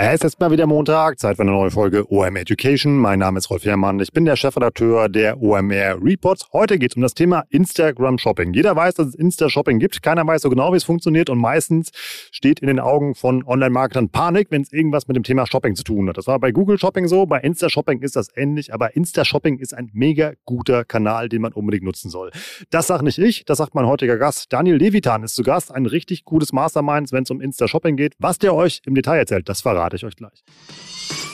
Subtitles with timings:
[0.00, 2.98] Es ist mal wieder Montag, Zeit für eine neue Folge OMR Education.
[2.98, 6.46] Mein Name ist Rolf Herrmann, ich bin der Chefredakteur der OMR Reports.
[6.52, 8.54] Heute geht es um das Thema Instagram Shopping.
[8.54, 11.90] Jeder weiß, dass es Insta-Shopping gibt, keiner weiß so genau, wie es funktioniert und meistens
[12.30, 15.82] steht in den Augen von Online-Marketern Panik, wenn es irgendwas mit dem Thema Shopping zu
[15.82, 16.16] tun hat.
[16.16, 19.90] Das war bei Google Shopping so, bei Insta-Shopping ist das ähnlich, aber Insta-Shopping ist ein
[19.92, 22.30] mega guter Kanal, den man unbedingt nutzen soll.
[22.70, 24.52] Das sagt nicht ich, das sagt mein heutiger Gast.
[24.52, 28.14] Daniel Levitan ist zu Gast, ein richtig gutes Mastermind, wenn es um Insta-Shopping geht.
[28.20, 31.27] Was der euch im Detail erzählt, das verrate verrate ich euch gleich.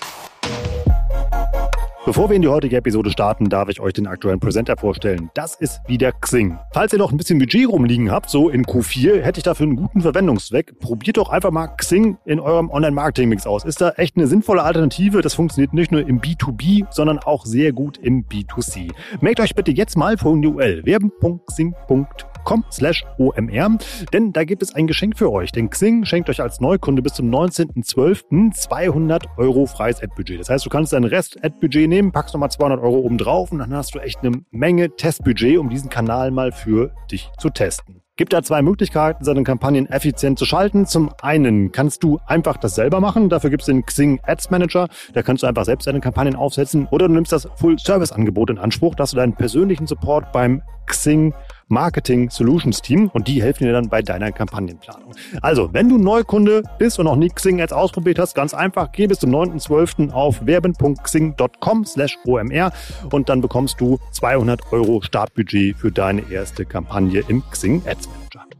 [2.07, 5.31] Bevor wir in die heutige Episode starten, darf ich euch den aktuellen Presenter vorstellen.
[5.33, 6.59] Das ist wieder Xing.
[6.75, 9.77] Falls ihr noch ein bisschen Budget rumliegen habt, so in Q4, hätte ich dafür einen
[9.77, 10.79] guten Verwendungszweck.
[10.81, 13.65] Probiert doch einfach mal Xing in eurem Online-Marketing-Mix aus.
[13.65, 15.23] Ist da echt eine sinnvolle Alternative?
[15.23, 18.91] Das funktioniert nicht nur im B2B, sondern auch sehr gut im B2C.
[19.23, 20.85] Merkt euch bitte jetzt mal folgende URL.
[20.85, 22.07] werben.xing.com
[22.45, 23.79] xing.com slash omr,
[24.13, 25.53] denn da gibt es ein Geschenk für euch.
[25.53, 28.53] Denn Xing schenkt euch als Neukunde bis zum 19.12.
[28.53, 30.41] 200 Euro freies Ad-Budget.
[30.41, 33.73] Das heißt, du kannst dein Rest-Ad-Budget nehmen, packst nochmal 200 Euro oben drauf und dann
[33.73, 38.03] hast du echt eine Menge Testbudget, um diesen Kanal mal für dich zu testen.
[38.17, 40.87] Gibt da zwei Möglichkeiten, seine Kampagnen effizient zu schalten.
[40.87, 43.29] Zum einen kannst du einfach das selber machen.
[43.29, 44.89] Dafür gibt es den Xing Ads Manager.
[45.15, 46.87] Da kannst du einfach selbst deine Kampagnen aufsetzen.
[46.93, 51.35] Oder du nimmst das Full-Service-Angebot in Anspruch, dass du deinen persönlichen Support beim Xing
[51.75, 55.13] Marketing Solutions Team und die helfen dir dann bei deiner Kampagnenplanung.
[55.43, 59.09] Also, wenn du Neukunde bist und noch nie Xing Ads ausprobiert hast, ganz einfach, geh
[59.09, 60.13] bis zum 9.12.
[60.13, 62.73] auf werben.xing.com slash omr
[63.11, 68.54] und dann bekommst du 200 Euro Startbudget für deine erste Kampagne im Xing Ads Manager.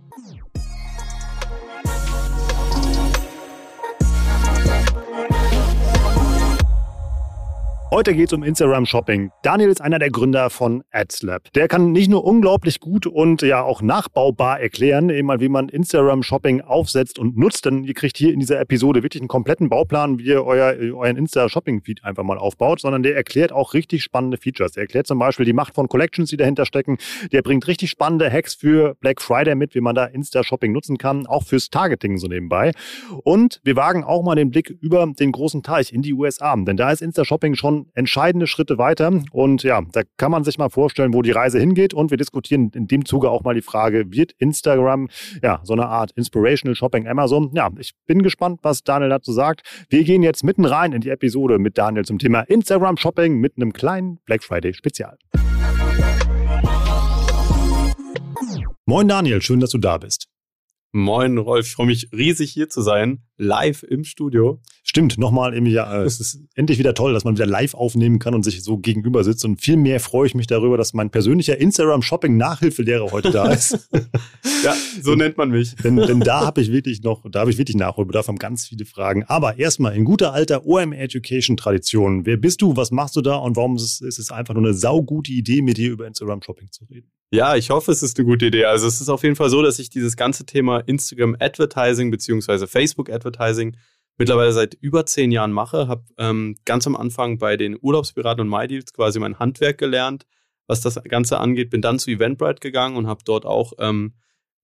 [7.95, 9.31] Heute geht es um Instagram Shopping.
[9.45, 11.53] Daniel ist einer der Gründer von AdsLab.
[11.53, 15.69] Der kann nicht nur unglaublich gut und ja auch nachbaubar erklären, eben mal, wie man
[15.69, 17.67] Instagram Shopping aufsetzt und nutzt.
[17.67, 21.17] Denn ihr kriegt hier in dieser Episode wirklich einen kompletten Bauplan, wie ihr euer, euren
[21.17, 24.73] Insta Shopping Feed einfach mal aufbaut, sondern der erklärt auch richtig spannende Features.
[24.73, 26.99] Der erklärt zum Beispiel die Macht von Collections, die dahinter stecken.
[27.31, 30.99] Der bringt richtig spannende Hacks für Black Friday mit, wie man da Insta Shopping nutzen
[30.99, 32.73] kann, auch fürs Targeting so nebenbei.
[33.23, 36.77] Und wir wagen auch mal den Blick über den großen Teich in die USA, denn
[36.77, 39.23] da ist Insta Shopping schon entscheidende Schritte weiter.
[39.33, 41.95] Und ja, da kann man sich mal vorstellen, wo die Reise hingeht.
[41.95, 45.09] Und wir diskutieren in dem Zuge auch mal die Frage, wird Instagram
[45.43, 47.51] ja so eine Art Inspirational Shopping Amazon?
[47.55, 49.63] Ja, ich bin gespannt, was Daniel dazu sagt.
[49.89, 53.55] Wir gehen jetzt mitten rein in die Episode mit Daniel zum Thema Instagram Shopping mit
[53.57, 55.17] einem kleinen Black Friday Spezial.
[58.87, 60.29] Moin Daniel, schön, dass du da bist.
[60.93, 64.61] Moin Rolf, ich freue mich riesig hier zu sein, live im Studio.
[64.83, 66.05] Stimmt, nochmal im Jahr.
[66.05, 69.25] Es ist endlich wieder toll, dass man wieder live aufnehmen kann und sich so gegenüber
[69.25, 69.45] sitzt.
[69.45, 73.89] Und viel mehr freue ich mich darüber, dass mein persönlicher Instagram-Shopping-Nachhilfelehrer heute da ist.
[74.65, 75.75] ja, so nennt man mich.
[75.85, 78.85] denn, denn da habe ich wirklich noch, da habe ich wirklich Nachholbedarf, haben ganz viele
[78.85, 79.25] Fragen.
[79.25, 82.27] Aber erstmal in guter alter OM Education Tradition.
[82.27, 82.77] Wer bist du?
[82.77, 83.37] Was machst du da?
[83.37, 86.43] Und warum ist es, ist es einfach nur eine saugute Idee, mit dir über Instagram
[86.43, 87.11] Shopping zu reden?
[87.31, 88.67] Ja, ich hoffe, es ist eine gute Idee.
[88.67, 92.69] Also es ist auf jeden Fall so, dass ich dieses ganze Thema Instagram Advertising beziehungsweise
[92.69, 93.24] Facebook Advertising
[94.17, 95.89] mittlerweile seit über zehn Jahren mache.
[95.89, 100.27] Habe ähm, ganz am Anfang bei den Urlaubspiraten und MyDeals quasi mein Handwerk gelernt,
[100.67, 101.71] was das Ganze angeht.
[101.71, 104.15] Bin dann zu Eventbrite gegangen und habe dort auch ähm,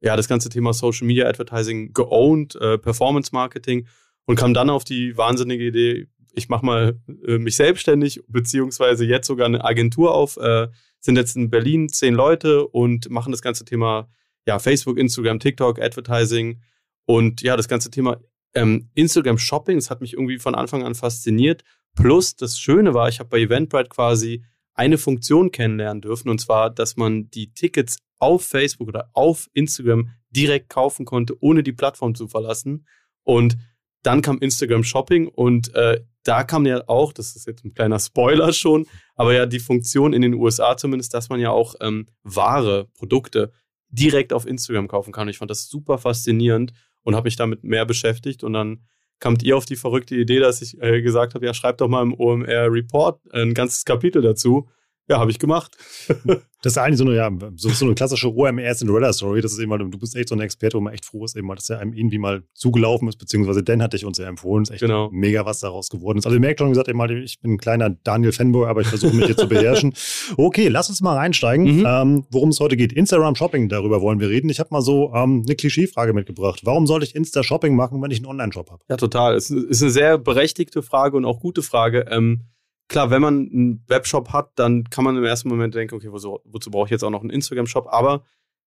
[0.01, 3.87] ja, das ganze Thema Social Media Advertising geowned, äh, Performance Marketing
[4.27, 9.27] und kam dann auf die wahnsinnige Idee, ich mache mal äh, mich selbstständig, beziehungsweise jetzt
[9.27, 10.37] sogar eine Agentur auf.
[10.37, 10.69] Äh,
[11.01, 14.09] sind jetzt in Berlin zehn Leute und machen das ganze Thema
[14.47, 16.61] ja, Facebook, Instagram, TikTok, Advertising
[17.07, 18.21] und ja, das ganze Thema
[18.55, 21.63] ähm, Instagram Shopping, das hat mich irgendwie von Anfang an fasziniert.
[21.95, 24.45] Plus das Schöne war, ich habe bei Eventbrite quasi
[24.75, 30.11] eine Funktion kennenlernen dürfen und zwar, dass man die Tickets auf Facebook oder auf Instagram
[30.31, 32.87] direkt kaufen konnte, ohne die Plattform zu verlassen.
[33.25, 33.57] Und
[34.03, 37.99] dann kam Instagram Shopping und äh, da kam ja auch, das ist jetzt ein kleiner
[37.99, 42.07] Spoiler schon, aber ja die Funktion in den USA zumindest, dass man ja auch ähm,
[42.23, 43.53] Ware, Produkte
[43.89, 45.23] direkt auf Instagram kaufen kann.
[45.23, 48.87] Und ich fand das super faszinierend und habe mich damit mehr beschäftigt und dann
[49.21, 52.03] kamt ihr auf die verrückte Idee, dass ich äh, gesagt habe, ja, schreibt doch mal
[52.03, 54.69] im OMR Report ein ganzes Kapitel dazu.
[55.11, 55.77] Ja, habe ich gemacht.
[56.63, 59.41] das ist eigentlich so eine, ja, so, so eine klassische OMR Cinderella-Story.
[59.41, 61.37] Das ist eben mal, du bist echt so ein Experte, wo man echt froh ist,
[61.37, 64.29] eben mal, dass er einem irgendwie mal zugelaufen ist, beziehungsweise Dan hatte ich uns ja
[64.29, 64.63] empfohlen.
[64.63, 65.11] Ist echt genau.
[65.11, 66.27] mega, was daraus geworden ist.
[66.27, 69.17] Also ihr merkt schon gesagt, eben mal, ich bin ein kleiner Daniel-Fanboy, aber ich versuche
[69.17, 69.95] mich jetzt zu beherrschen.
[70.37, 71.87] Okay, lass uns mal reinsteigen, mhm.
[71.87, 72.93] ähm, worum es heute geht.
[72.93, 74.49] Instagram Shopping, darüber wollen wir reden.
[74.49, 76.61] Ich habe mal so ähm, eine Klischeefrage mitgebracht.
[76.65, 78.83] Warum sollte ich Insta-Shopping machen, wenn ich einen Online-Shop habe?
[78.89, 79.35] Ja, total.
[79.35, 82.07] Es ist eine sehr berechtigte Frage und auch gute Frage.
[82.11, 82.45] Ähm,
[82.91, 86.41] klar, wenn man einen Webshop hat, dann kann man im ersten Moment denken, okay, wozu,
[86.45, 87.87] wozu brauche ich jetzt auch noch einen Instagram-Shop?
[87.89, 88.25] Aber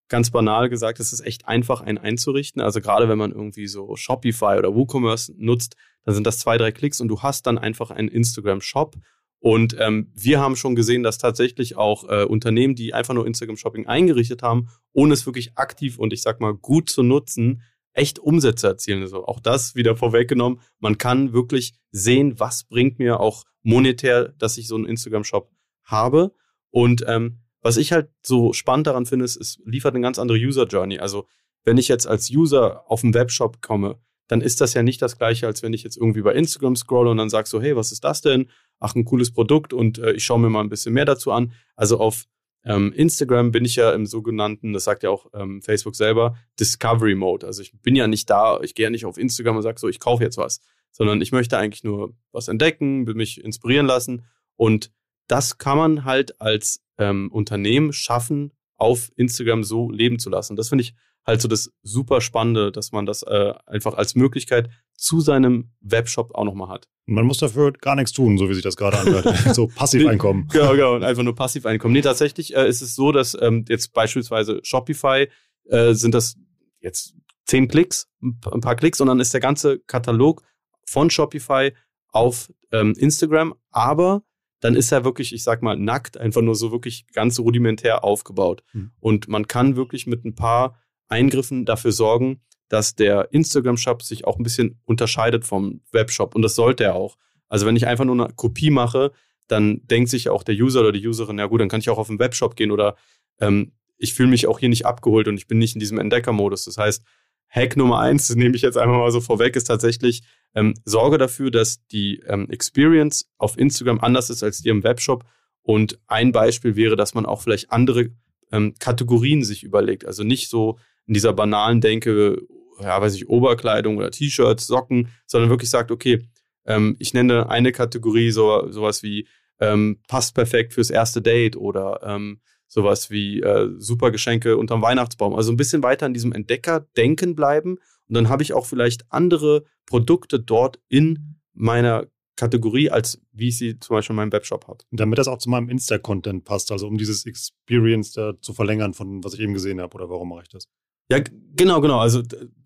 [0.08, 2.62] ganz banal gesagt, es ist echt einfach, einen einzurichten.
[2.62, 5.76] Also gerade wenn man irgendwie so Shopify oder WooCommerce nutzt,
[6.06, 8.96] dann sind das zwei, drei Klicks und du hast dann einfach einen Instagram-Shop.
[9.40, 13.88] Und ähm, wir haben schon gesehen, dass tatsächlich auch äh, Unternehmen, die einfach nur Instagram-Shopping
[13.88, 17.62] eingerichtet haben, ohne es wirklich aktiv und ich sag mal gut zu nutzen,
[17.94, 19.02] echt Umsätze erzielen.
[19.02, 20.60] Also auch das wieder vorweggenommen.
[20.80, 25.50] Man kann wirklich sehen, was bringt mir auch monetär, dass ich so einen Instagram-Shop
[25.84, 26.34] habe.
[26.70, 30.38] Und ähm, was ich halt so spannend daran finde, ist, es liefert eine ganz andere
[30.38, 31.00] User-Journey.
[31.00, 31.28] Also
[31.64, 35.18] wenn ich jetzt als User auf einen Webshop komme, dann ist das ja nicht das
[35.18, 37.92] gleiche, als wenn ich jetzt irgendwie bei Instagram scrolle und dann sag so, hey, was
[37.92, 38.50] ist das denn?
[38.80, 41.54] Ach, ein cooles Produkt und äh, ich schaue mir mal ein bisschen mehr dazu an.
[41.76, 42.26] Also auf
[42.66, 47.16] ähm, Instagram bin ich ja im sogenannten, das sagt ja auch ähm, Facebook selber, Discovery
[47.16, 47.46] Mode.
[47.46, 49.90] Also ich bin ja nicht da, ich gehe ja nicht auf Instagram und sage so,
[49.90, 50.62] ich kaufe jetzt was,
[50.92, 54.26] sondern ich möchte eigentlich nur was entdecken, will mich inspirieren lassen.
[54.56, 54.92] Und
[55.28, 60.56] das kann man halt als ähm, Unternehmen schaffen, auf Instagram so leben zu lassen.
[60.56, 60.94] Das finde ich
[61.26, 66.36] halt so das super Spannende, dass man das äh, einfach als Möglichkeit zu seinem Webshop
[66.36, 66.88] auch nochmal hat.
[67.06, 69.26] Man muss dafür gar nichts tun, so wie sich das gerade anhört.
[69.54, 70.48] so Passiveinkommen.
[70.50, 71.94] genau, genau, einfach nur Passiveinkommen.
[71.94, 75.28] Nee, tatsächlich äh, ist es so, dass ähm, jetzt beispielsweise Shopify
[75.66, 76.36] äh, sind das
[76.80, 77.16] jetzt
[77.46, 80.44] zehn Klicks, ein paar Klicks und dann ist der ganze Katalog
[80.86, 81.74] von Shopify
[82.10, 84.24] auf ähm, Instagram, aber
[84.60, 88.64] dann ist er wirklich, ich sag mal, nackt, einfach nur so wirklich ganz rudimentär aufgebaut.
[88.72, 88.92] Mhm.
[89.02, 90.80] Und man kann wirklich mit ein paar
[91.14, 96.36] Eingriffen dafür sorgen, dass der Instagram-Shop sich auch ein bisschen unterscheidet vom Webshop.
[96.36, 97.18] Und das sollte er auch.
[97.48, 99.12] Also wenn ich einfach nur eine Kopie mache,
[99.48, 101.98] dann denkt sich auch der User oder die Userin, ja gut, dann kann ich auch
[101.98, 102.96] auf den Webshop gehen oder
[103.40, 106.66] ähm, ich fühle mich auch hier nicht abgeholt und ich bin nicht in diesem Entdeckermodus.
[106.66, 107.04] Das heißt,
[107.50, 110.24] Hack Nummer eins, das nehme ich jetzt einfach mal so vorweg, ist tatsächlich,
[110.56, 115.24] ähm, sorge dafür, dass die ähm, Experience auf Instagram anders ist als die im Webshop.
[115.62, 118.10] Und ein Beispiel wäre, dass man auch vielleicht andere
[118.52, 120.06] ähm, Kategorien sich überlegt.
[120.06, 122.42] Also nicht so in dieser banalen Denke,
[122.82, 126.28] ja, weiß ich, Oberkleidung oder T-Shirts, Socken, sondern wirklich sagt, okay,
[126.66, 129.28] ähm, ich nenne eine Kategorie so sowas wie
[129.60, 135.36] ähm, passt perfekt fürs erste Date oder ähm, sowas wie äh, super Geschenke unterm Weihnachtsbaum.
[135.36, 137.78] Also ein bisschen weiter in diesem Entdecker-Denken bleiben
[138.08, 143.58] und dann habe ich auch vielleicht andere Produkte dort in meiner Kategorie, als wie ich
[143.58, 144.84] sie zum Beispiel in meinem Webshop habe.
[144.92, 149.24] Damit das auch zu meinem Insta-Content passt, also um dieses Experience da zu verlängern, von
[149.24, 150.68] was ich eben gesehen habe, oder warum mache ich das?
[151.14, 151.24] Ja,
[151.56, 152.00] genau, genau.
[152.00, 152.24] Also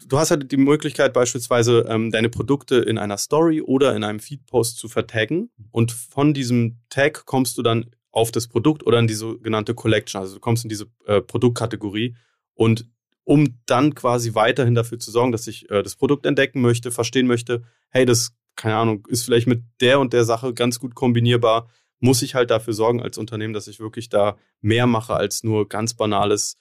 [0.07, 4.21] du hast halt die Möglichkeit, beispielsweise ähm, deine Produkte in einer Story oder in einem
[4.21, 5.49] Feed-Post zu vertaggen.
[5.71, 10.21] Und von diesem Tag kommst du dann auf das Produkt oder in die sogenannte Collection.
[10.21, 12.15] Also du kommst in diese äh, Produktkategorie.
[12.53, 12.89] Und
[13.25, 17.27] um dann quasi weiterhin dafür zu sorgen, dass ich äh, das Produkt entdecken möchte, verstehen
[17.27, 21.69] möchte, hey, das, keine Ahnung, ist vielleicht mit der und der Sache ganz gut kombinierbar,
[21.99, 25.67] muss ich halt dafür sorgen als Unternehmen, dass ich wirklich da mehr mache als nur
[25.67, 26.57] ganz banales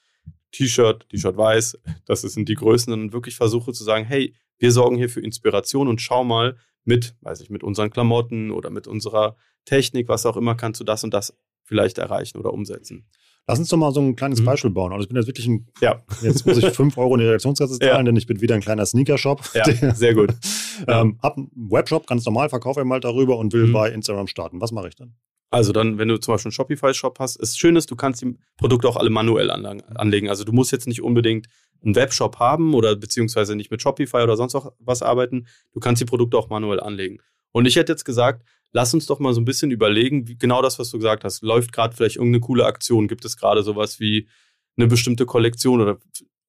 [0.53, 4.97] T-Shirt, T-Shirt weiß, das sind die Größen und wirklich versuche zu sagen, hey, wir sorgen
[4.97, 9.37] hier für Inspiration und schau mal mit, weiß ich, mit unseren Klamotten oder mit unserer
[9.65, 13.07] Technik, was auch immer, kannst du das und das vielleicht erreichen oder umsetzen.
[13.49, 14.45] Lass uns doch mal so ein kleines mhm.
[14.45, 14.93] Beispiel bauen.
[14.93, 16.03] Also ich bin jetzt wirklich ein, ja.
[16.23, 18.03] jetzt muss ich fünf Euro in die Redaktionskasse zahlen, ja.
[18.03, 19.43] denn ich bin wieder ein kleiner Sneaker-Shop.
[19.55, 20.35] Ja, sehr gut.
[20.89, 23.73] ähm, hab einen Webshop, ganz normal, verkaufe mal darüber und will mhm.
[23.73, 24.61] bei Instagram starten.
[24.61, 25.15] Was mache ich dann?
[25.51, 28.37] Also dann, wenn du zum Beispiel einen Shopify-Shop hast, ist schön ist, du kannst die
[28.57, 30.29] Produkte auch alle manuell anlegen.
[30.29, 31.47] Also du musst jetzt nicht unbedingt
[31.85, 35.47] einen Webshop haben oder beziehungsweise nicht mit Shopify oder sonst auch was arbeiten.
[35.73, 37.19] Du kannst die Produkte auch manuell anlegen.
[37.53, 40.63] Und ich hätte jetzt gesagt, lass uns doch mal so ein bisschen überlegen, wie, genau
[40.63, 41.43] das, was du gesagt hast.
[41.43, 43.09] Läuft gerade vielleicht irgendeine coole Aktion?
[43.09, 44.29] Gibt es gerade sowas wie
[44.77, 45.99] eine bestimmte Kollektion oder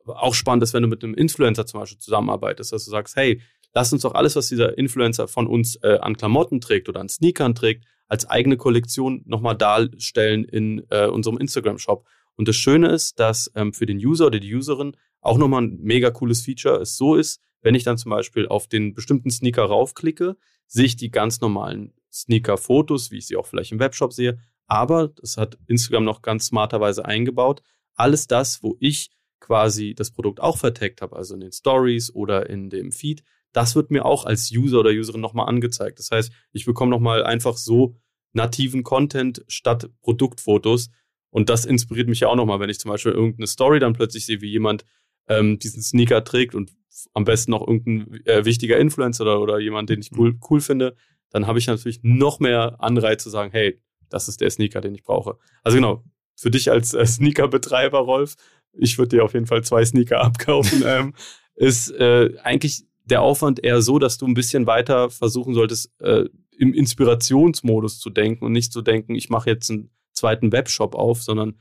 [0.06, 3.42] auch spannend ist, wenn du mit einem Influencer zum Beispiel zusammenarbeitest, dass du sagst, hey,
[3.77, 7.10] lass uns doch alles, was dieser Influencer von uns äh, an Klamotten trägt oder an
[7.10, 12.07] Sneakern trägt, als eigene Kollektion nochmal darstellen in äh, unserem Instagram-Shop.
[12.36, 15.77] Und das Schöne ist, dass ähm, für den User oder die Userin auch nochmal ein
[15.79, 19.65] mega cooles Feature es so ist, wenn ich dann zum Beispiel auf den bestimmten Sneaker
[19.65, 24.39] raufklicke, sehe ich die ganz normalen Sneaker-Fotos, wie ich sie auch vielleicht im Webshop sehe.
[24.65, 27.62] Aber das hat Instagram noch ganz smarterweise eingebaut.
[27.93, 32.50] Alles das, wo ich quasi das Produkt auch vertagt habe, also in den Stories oder
[32.50, 33.24] in dem Feed,
[33.58, 35.98] das wird mir auch als User oder Userin nochmal angezeigt.
[35.98, 37.96] Das heißt, ich bekomme nochmal einfach so
[38.32, 40.92] nativen Content statt Produktfotos.
[41.32, 44.28] Und das inspiriert mich ja auch nochmal, wenn ich zum Beispiel irgendeine Story dann plötzlich
[44.28, 44.86] sehe, wie jemand
[45.28, 46.72] ähm, diesen Sneaker trägt und
[47.16, 50.40] am besten noch irgendein äh, wichtiger Influencer oder, oder jemand, den ich cool, mhm.
[50.52, 50.96] cool finde,
[51.32, 54.94] dann habe ich natürlich noch mehr Anreiz zu sagen, hey, das ist der Sneaker, den
[54.94, 55.40] ich brauche.
[55.64, 56.04] Also genau,
[56.36, 58.36] für dich als äh, Sneaker-Betreiber, Rolf,
[58.74, 61.16] ich würde dir auf jeden Fall zwei Sneaker abkaufen, ähm,
[61.56, 66.26] ist äh, eigentlich der Aufwand eher so, dass du ein bisschen weiter versuchen solltest, äh,
[66.58, 71.22] im Inspirationsmodus zu denken und nicht zu denken, ich mache jetzt einen zweiten Webshop auf,
[71.22, 71.60] sondern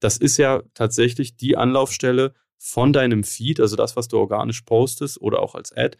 [0.00, 5.20] das ist ja tatsächlich die Anlaufstelle von deinem Feed, also das, was du organisch postest
[5.20, 5.96] oder auch als Ad,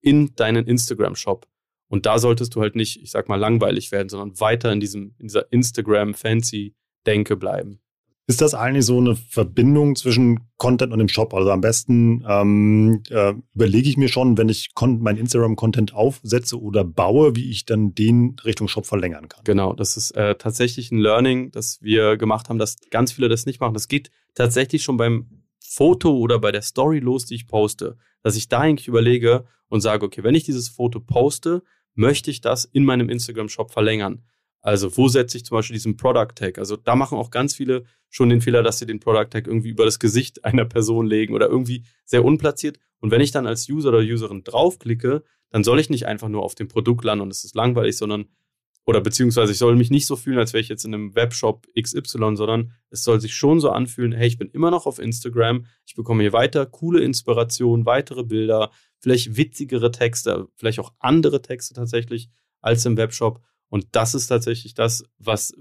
[0.00, 1.46] in deinen Instagram-Shop.
[1.88, 5.14] Und da solltest du halt nicht, ich sag mal, langweilig werden, sondern weiter in diesem,
[5.18, 7.81] in dieser Instagram-Fancy-Denke bleiben.
[8.28, 11.34] Ist das eigentlich so eine Verbindung zwischen Content und dem Shop?
[11.34, 16.84] Also am besten ähm, äh, überlege ich mir schon, wenn ich meinen Instagram-Content aufsetze oder
[16.84, 19.42] baue, wie ich dann den Richtung Shop verlängern kann.
[19.44, 23.44] Genau, das ist äh, tatsächlich ein Learning, das wir gemacht haben, dass ganz viele das
[23.44, 23.74] nicht machen.
[23.74, 25.26] Das geht tatsächlich schon beim
[25.58, 29.80] Foto oder bei der Story los, die ich poste, dass ich da eigentlich überlege und
[29.80, 31.62] sage, okay, wenn ich dieses Foto poste,
[31.94, 34.22] möchte ich das in meinem Instagram-Shop verlängern.
[34.62, 36.58] Also wo setze ich zum Beispiel diesen Product Tag?
[36.58, 39.70] Also da machen auch ganz viele schon den Fehler, dass sie den Product Tag irgendwie
[39.70, 42.78] über das Gesicht einer Person legen oder irgendwie sehr unplatziert.
[43.00, 46.42] Und wenn ich dann als User oder Userin draufklicke, dann soll ich nicht einfach nur
[46.42, 48.26] auf dem Produkt landen und es ist langweilig, sondern
[48.84, 51.68] oder beziehungsweise ich soll mich nicht so fühlen, als wäre ich jetzt in einem Webshop
[51.80, 55.66] XY, sondern es soll sich schon so anfühlen, hey, ich bin immer noch auf Instagram,
[55.86, 61.74] ich bekomme hier weiter coole Inspiration, weitere Bilder, vielleicht witzigere Texte, vielleicht auch andere Texte
[61.74, 62.28] tatsächlich
[62.60, 63.40] als im Webshop
[63.72, 65.54] und das ist tatsächlich das, was,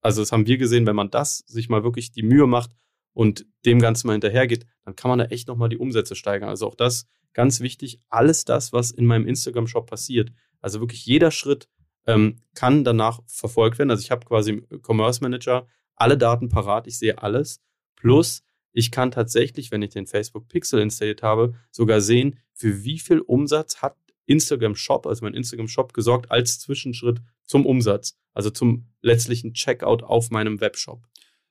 [0.00, 2.70] also das haben wir gesehen, wenn man das sich mal wirklich die Mühe macht
[3.12, 6.48] und dem Ganzen mal hinterhergeht, dann kann man da echt nochmal die Umsätze steigern.
[6.48, 10.30] Also auch das ganz wichtig, alles das, was in meinem Instagram-Shop passiert,
[10.60, 11.68] also wirklich jeder Schritt
[12.06, 13.90] ähm, kann danach verfolgt werden.
[13.90, 17.60] Also ich habe quasi im Commerce Manager alle Daten parat, ich sehe alles.
[17.96, 23.00] Plus, ich kann tatsächlich, wenn ich den Facebook Pixel installiert habe, sogar sehen, für wie
[23.00, 23.96] viel Umsatz hat
[24.26, 30.02] Instagram Shop, also mein Instagram Shop, gesorgt als Zwischenschritt zum Umsatz, also zum letztlichen Checkout
[30.02, 31.06] auf meinem Webshop.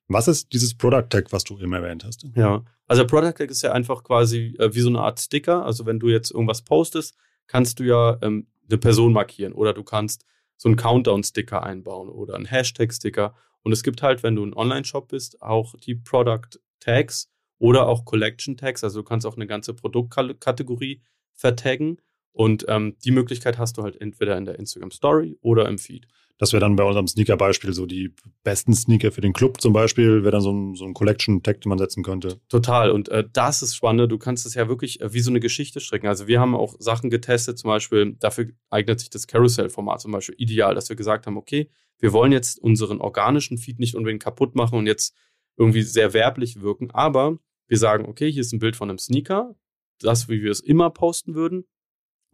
[0.07, 2.25] Was ist dieses Product Tag, was du eben erwähnt hast?
[2.35, 5.65] Ja, also Product Tag ist ja einfach quasi äh, wie so eine Art Sticker.
[5.65, 7.17] Also wenn du jetzt irgendwas postest,
[7.47, 10.25] kannst du ja ähm, eine Person markieren oder du kannst
[10.57, 13.35] so einen Countdown-Sticker einbauen oder einen Hashtag-Sticker.
[13.63, 18.05] Und es gibt halt, wenn du ein Online-Shop bist, auch die Product Tags oder auch
[18.05, 18.83] Collection Tags.
[18.83, 21.01] Also du kannst auch eine ganze Produktkategorie
[21.33, 21.97] vertaggen.
[22.35, 26.05] Und ähm, die Möglichkeit hast du halt entweder in der Instagram Story oder im Feed.
[26.37, 28.13] Das wäre dann bei unserem Sneaker-Beispiel so die
[28.43, 31.69] besten Sneaker für den Club zum Beispiel, wäre dann so ein, so ein Collection-Tag, den
[31.69, 32.41] man setzen könnte.
[32.49, 32.91] Total.
[32.91, 34.11] Und äh, das ist spannend.
[34.11, 36.07] Du kannst es ja wirklich äh, wie so eine Geschichte stricken.
[36.07, 40.35] Also wir haben auch Sachen getestet, zum Beispiel, dafür eignet sich das Carousel-Format zum Beispiel
[40.37, 44.55] ideal, dass wir gesagt haben, okay, wir wollen jetzt unseren organischen Feed nicht unbedingt kaputt
[44.55, 45.15] machen und jetzt
[45.55, 47.37] irgendwie sehr werblich wirken, aber
[47.67, 49.55] wir sagen, okay, hier ist ein Bild von einem Sneaker,
[49.99, 51.65] das, wie wir es immer posten würden,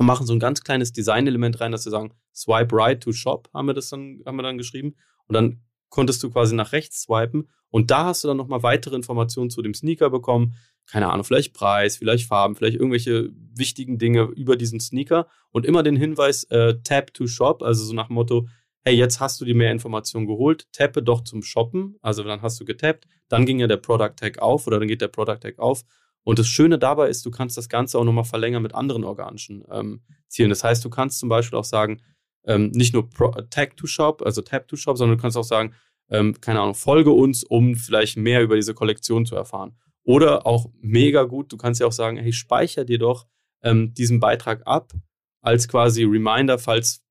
[0.02, 3.50] und machen so ein ganz kleines Designelement rein, dass wir sagen, swipe right to shop,
[3.54, 4.96] haben wir das dann, haben wir dann geschrieben.
[5.28, 8.96] Und dann konntest du quasi nach rechts swipen und da hast du dann nochmal weitere
[8.96, 10.56] Informationen zu dem Sneaker bekommen.
[10.88, 15.84] Keine Ahnung, vielleicht Preis, vielleicht Farben, vielleicht irgendwelche wichtigen Dinge über diesen Sneaker und immer
[15.84, 18.48] den Hinweis, äh, tap to shop, also so nach dem Motto,
[18.84, 22.60] hey, jetzt hast du dir mehr Informationen geholt, tappe doch zum Shoppen, also dann hast
[22.60, 25.60] du getappt, dann ging ja der Product Tag auf oder dann geht der Product Tag
[25.60, 25.84] auf
[26.24, 29.64] und das Schöne dabei ist, du kannst das Ganze auch nochmal verlängern mit anderen organischen
[29.72, 30.50] ähm, Zielen.
[30.50, 32.02] Das heißt, du kannst zum Beispiel auch sagen,
[32.46, 35.44] ähm, nicht nur Pro Tag to Shop, also Tab to Shop, sondern du kannst auch
[35.44, 35.74] sagen,
[36.10, 39.78] ähm, keine Ahnung, folge uns, um vielleicht mehr über diese Kollektion zu erfahren.
[40.04, 43.28] Oder auch mega gut, du kannst ja auch sagen, hey, speicher dir doch
[43.64, 44.94] ähm, diesen Beitrag ab
[45.42, 47.04] als quasi Reminder, falls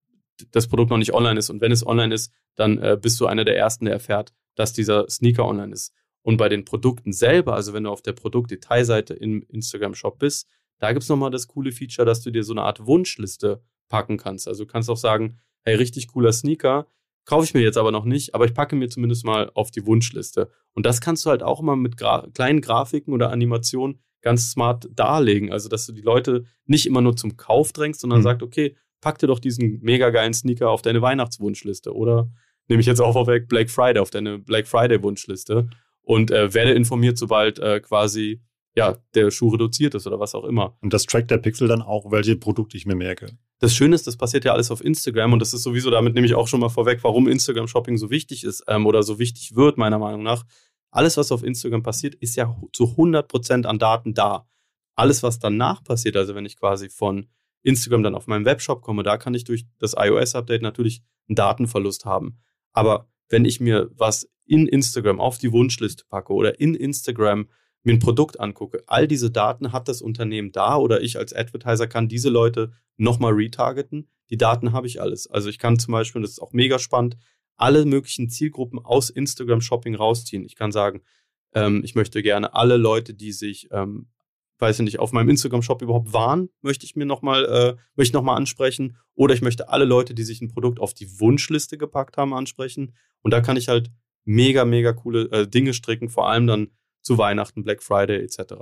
[0.50, 1.50] das Produkt noch nicht online ist.
[1.50, 4.72] Und wenn es online ist, dann äh, bist du einer der Ersten, der erfährt, dass
[4.72, 5.92] dieser Sneaker online ist.
[6.22, 10.48] Und bei den Produkten selber, also wenn du auf der Produktdetailseite im Instagram-Shop bist,
[10.78, 14.16] da gibt es nochmal das coole Feature, dass du dir so eine Art Wunschliste packen
[14.16, 14.48] kannst.
[14.48, 16.86] Also du kannst auch sagen, hey, richtig cooler Sneaker,
[17.26, 19.86] kaufe ich mir jetzt aber noch nicht, aber ich packe mir zumindest mal auf die
[19.86, 20.50] Wunschliste.
[20.72, 24.88] Und das kannst du halt auch immer mit Gra kleinen Grafiken oder Animationen ganz smart
[24.94, 25.52] darlegen.
[25.52, 28.24] Also, dass du die Leute nicht immer nur zum Kauf drängst, sondern mhm.
[28.24, 32.30] sagst, okay, pack dir doch diesen mega geilen Sneaker auf deine Weihnachtswunschliste oder
[32.68, 35.68] nehme ich jetzt auch auf Black Friday auf deine Black Friday Wunschliste
[36.10, 38.40] und äh, werde informiert, sobald äh, quasi
[38.74, 40.76] ja, der Schuh reduziert ist oder was auch immer.
[40.80, 43.38] Und das trackt der Pixel dann auch, welche Produkte ich mir merke.
[43.60, 46.26] Das Schöne ist, das passiert ja alles auf Instagram und das ist sowieso, damit nehme
[46.26, 49.78] ich auch schon mal vorweg, warum Instagram-Shopping so wichtig ist ähm, oder so wichtig wird,
[49.78, 50.44] meiner Meinung nach.
[50.90, 54.48] Alles, was auf Instagram passiert, ist ja zu 100% an Daten da.
[54.96, 57.28] Alles, was danach passiert, also wenn ich quasi von
[57.62, 62.04] Instagram dann auf meinen Webshop komme, da kann ich durch das iOS-Update natürlich einen Datenverlust
[62.04, 62.40] haben.
[62.72, 67.48] Aber wenn ich mir was in Instagram auf die Wunschliste packe oder in Instagram
[67.82, 71.86] mir ein Produkt angucke, all diese Daten hat das Unternehmen da oder ich als Advertiser
[71.86, 74.10] kann diese Leute nochmal retargeten.
[74.28, 75.28] Die Daten habe ich alles.
[75.30, 77.16] Also ich kann zum Beispiel, das ist auch mega spannend,
[77.56, 80.44] alle möglichen Zielgruppen aus Instagram Shopping rausziehen.
[80.44, 81.02] Ich kann sagen,
[81.54, 84.08] ähm, ich möchte gerne alle Leute, die sich ähm,
[84.60, 88.96] weiß ich nicht, auf meinem Instagram-Shop überhaupt waren, möchte ich mir nochmal, äh, noch ansprechen.
[89.14, 92.94] Oder ich möchte alle Leute, die sich ein Produkt auf die Wunschliste gepackt haben, ansprechen.
[93.22, 93.90] Und da kann ich halt
[94.24, 96.68] mega, mega coole äh, Dinge stricken, vor allem dann
[97.02, 98.54] zu Weihnachten, Black Friday etc.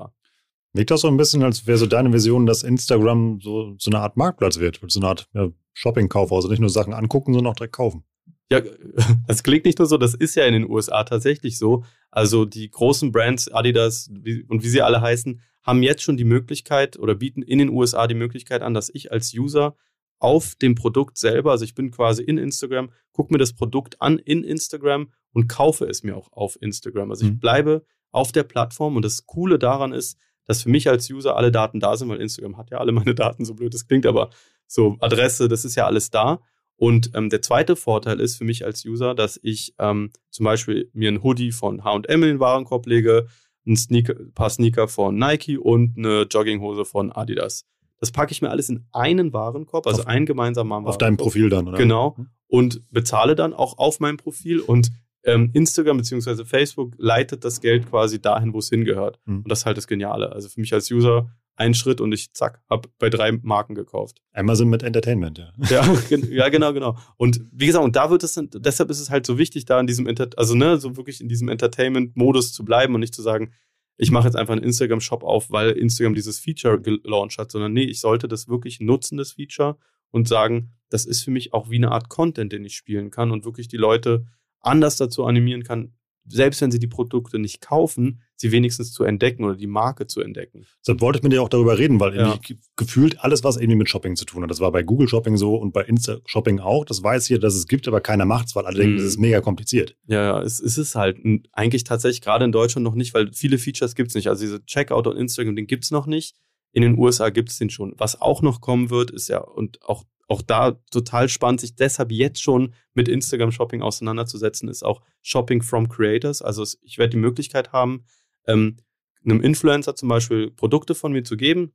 [0.73, 4.01] Wirkt das so ein bisschen, als wäre so deine Vision, dass Instagram so, so eine
[4.01, 7.57] Art Marktplatz wird, so eine Art ja, Shopping-Kaufhaus, also nicht nur Sachen angucken, sondern auch
[7.57, 8.05] direkt kaufen.
[8.51, 8.61] Ja,
[9.29, 11.85] es klingt nicht nur so, das ist ja in den USA tatsächlich so.
[12.11, 16.99] Also die großen Brands, Adidas und wie sie alle heißen, haben jetzt schon die Möglichkeit
[16.99, 19.77] oder bieten in den USA die Möglichkeit an, dass ich als User
[20.19, 24.19] auf dem Produkt selber, also ich bin quasi in Instagram, gucke mir das Produkt an
[24.19, 27.11] in Instagram und kaufe es mir auch auf Instagram.
[27.11, 27.39] Also ich mhm.
[27.39, 31.53] bleibe auf der Plattform und das Coole daran ist, dass für mich als User alle
[31.53, 34.31] Daten da sind, weil Instagram hat ja alle meine Daten, so blöd das klingt, aber
[34.67, 36.41] so Adresse, das ist ja alles da.
[36.79, 40.89] Und ähm, der zweite Vorteil ist für mich als User, dass ich ähm, zum Beispiel
[40.93, 43.27] mir ein Hoodie von H&M in den Warenkorb lege,
[43.67, 47.67] ein, Sneaker, paar Sneaker von Nike und eine Jogginghose von Adidas.
[47.99, 50.95] Das packe ich mir alles in einen Warenkorb, also auf, ein gemeinsamer Warenkorb.
[50.95, 51.79] Auf deinem Profil dann, oder?
[51.79, 52.15] Genau.
[52.17, 52.29] Mhm.
[52.47, 54.93] Und bezahle dann auch auf meinem Profil und
[55.25, 56.45] ähm, Instagram bzw.
[56.45, 59.19] Facebook leitet das Geld quasi dahin, wo es hingehört.
[59.25, 59.39] Mhm.
[59.39, 60.31] Und das ist halt das Geniale.
[60.31, 64.23] Also für mich als User ein Schritt und ich zack, habe bei drei Marken gekauft.
[64.33, 65.53] Amazon mit Entertainment, ja.
[65.69, 65.99] Ja,
[66.31, 66.97] ja genau, genau.
[67.17, 69.81] Und wie gesagt, und da wird es dann, deshalb ist es halt so wichtig, da
[69.81, 73.23] in diesem, Inter also ne, so wirklich in diesem Entertainment-Modus zu bleiben und nicht zu
[73.23, 73.53] sagen,
[73.97, 77.85] ich mache jetzt einfach einen Instagram-Shop auf, weil Instagram dieses Feature gelauncht hat, sondern nee,
[77.85, 79.77] ich sollte das wirklich nutzen, das Feature,
[80.11, 83.31] und sagen, das ist für mich auch wie eine Art Content, den ich spielen kann
[83.31, 84.27] und wirklich die Leute
[84.61, 85.93] anders dazu animieren kann,
[86.29, 90.21] selbst wenn sie die Produkte nicht kaufen, sie wenigstens zu entdecken oder die Marke zu
[90.21, 90.65] entdecken.
[90.81, 92.39] Deshalb wollte ich mit dir auch darüber reden, weil ja.
[92.77, 95.57] gefühlt alles, was irgendwie mit Shopping zu tun hat, das war bei Google Shopping so
[95.57, 96.85] und bei Insta Shopping auch.
[96.85, 98.83] Das weiß hier, dass es gibt, aber keiner macht es, weil alle mhm.
[98.83, 99.97] denken, das ist mega kompliziert.
[100.07, 101.19] Ja, ja, es, es ist halt
[101.53, 104.29] eigentlich tatsächlich gerade in Deutschland noch nicht, weil viele Features gibt es nicht.
[104.29, 106.37] Also diese Checkout und Instagram, den gibt es noch nicht.
[106.73, 107.95] In den USA gibt es den schon.
[107.97, 112.13] Was auch noch kommen wird, ist ja, und auch auch da total spannend, sich deshalb
[112.13, 116.43] jetzt schon mit Instagram Shopping auseinanderzusetzen, ist auch Shopping from Creators.
[116.43, 118.05] Also ich werde die Möglichkeit haben,
[118.47, 118.77] ähm,
[119.25, 121.73] einem Influencer zum Beispiel Produkte von mir zu geben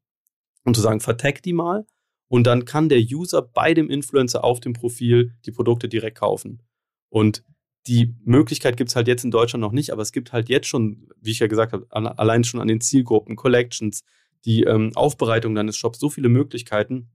[0.64, 1.86] und zu sagen, vertag die mal.
[2.28, 6.64] Und dann kann der User bei dem Influencer auf dem Profil die Produkte direkt kaufen.
[7.10, 7.44] Und
[7.88, 10.68] die Möglichkeit gibt es halt jetzt in Deutschland noch nicht, aber es gibt halt jetzt
[10.68, 14.04] schon, wie ich ja gesagt habe, allein schon an den Zielgruppen, Collections,
[14.46, 17.12] die ähm, Aufbereitung deines Shops, so viele Möglichkeiten,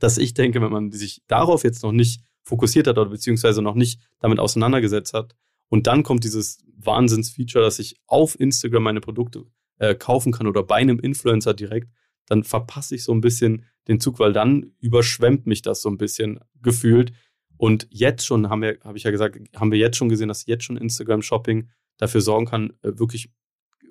[0.00, 3.74] dass ich denke, wenn man sich darauf jetzt noch nicht fokussiert hat oder beziehungsweise noch
[3.74, 5.36] nicht damit auseinandergesetzt hat
[5.68, 9.44] und dann kommt dieses Wahnsinnsfeature, dass ich auf Instagram meine Produkte
[9.78, 11.90] äh, kaufen kann oder bei einem Influencer direkt,
[12.26, 15.98] dann verpasse ich so ein bisschen den Zug, weil dann überschwemmt mich das so ein
[15.98, 17.12] bisschen gefühlt.
[17.56, 20.46] Und jetzt schon haben wir, habe ich ja gesagt, haben wir jetzt schon gesehen, dass
[20.46, 23.30] jetzt schon Instagram Shopping dafür sorgen kann, äh, wirklich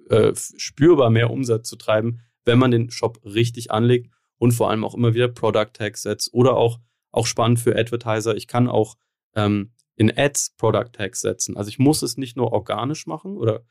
[0.10, 4.84] äh, spürbar mehr Umsatz zu treiben, wenn man den Shop richtig anlegt und vor allem
[4.84, 6.80] auch immer wieder Product Tags setzt oder auch,
[7.12, 8.36] auch spannend für Advertiser.
[8.36, 8.95] Ich kann auch
[9.36, 11.58] ähm, in Ads Product Tags setzen.
[11.58, 13.63] Also ich muss es nicht nur organisch machen oder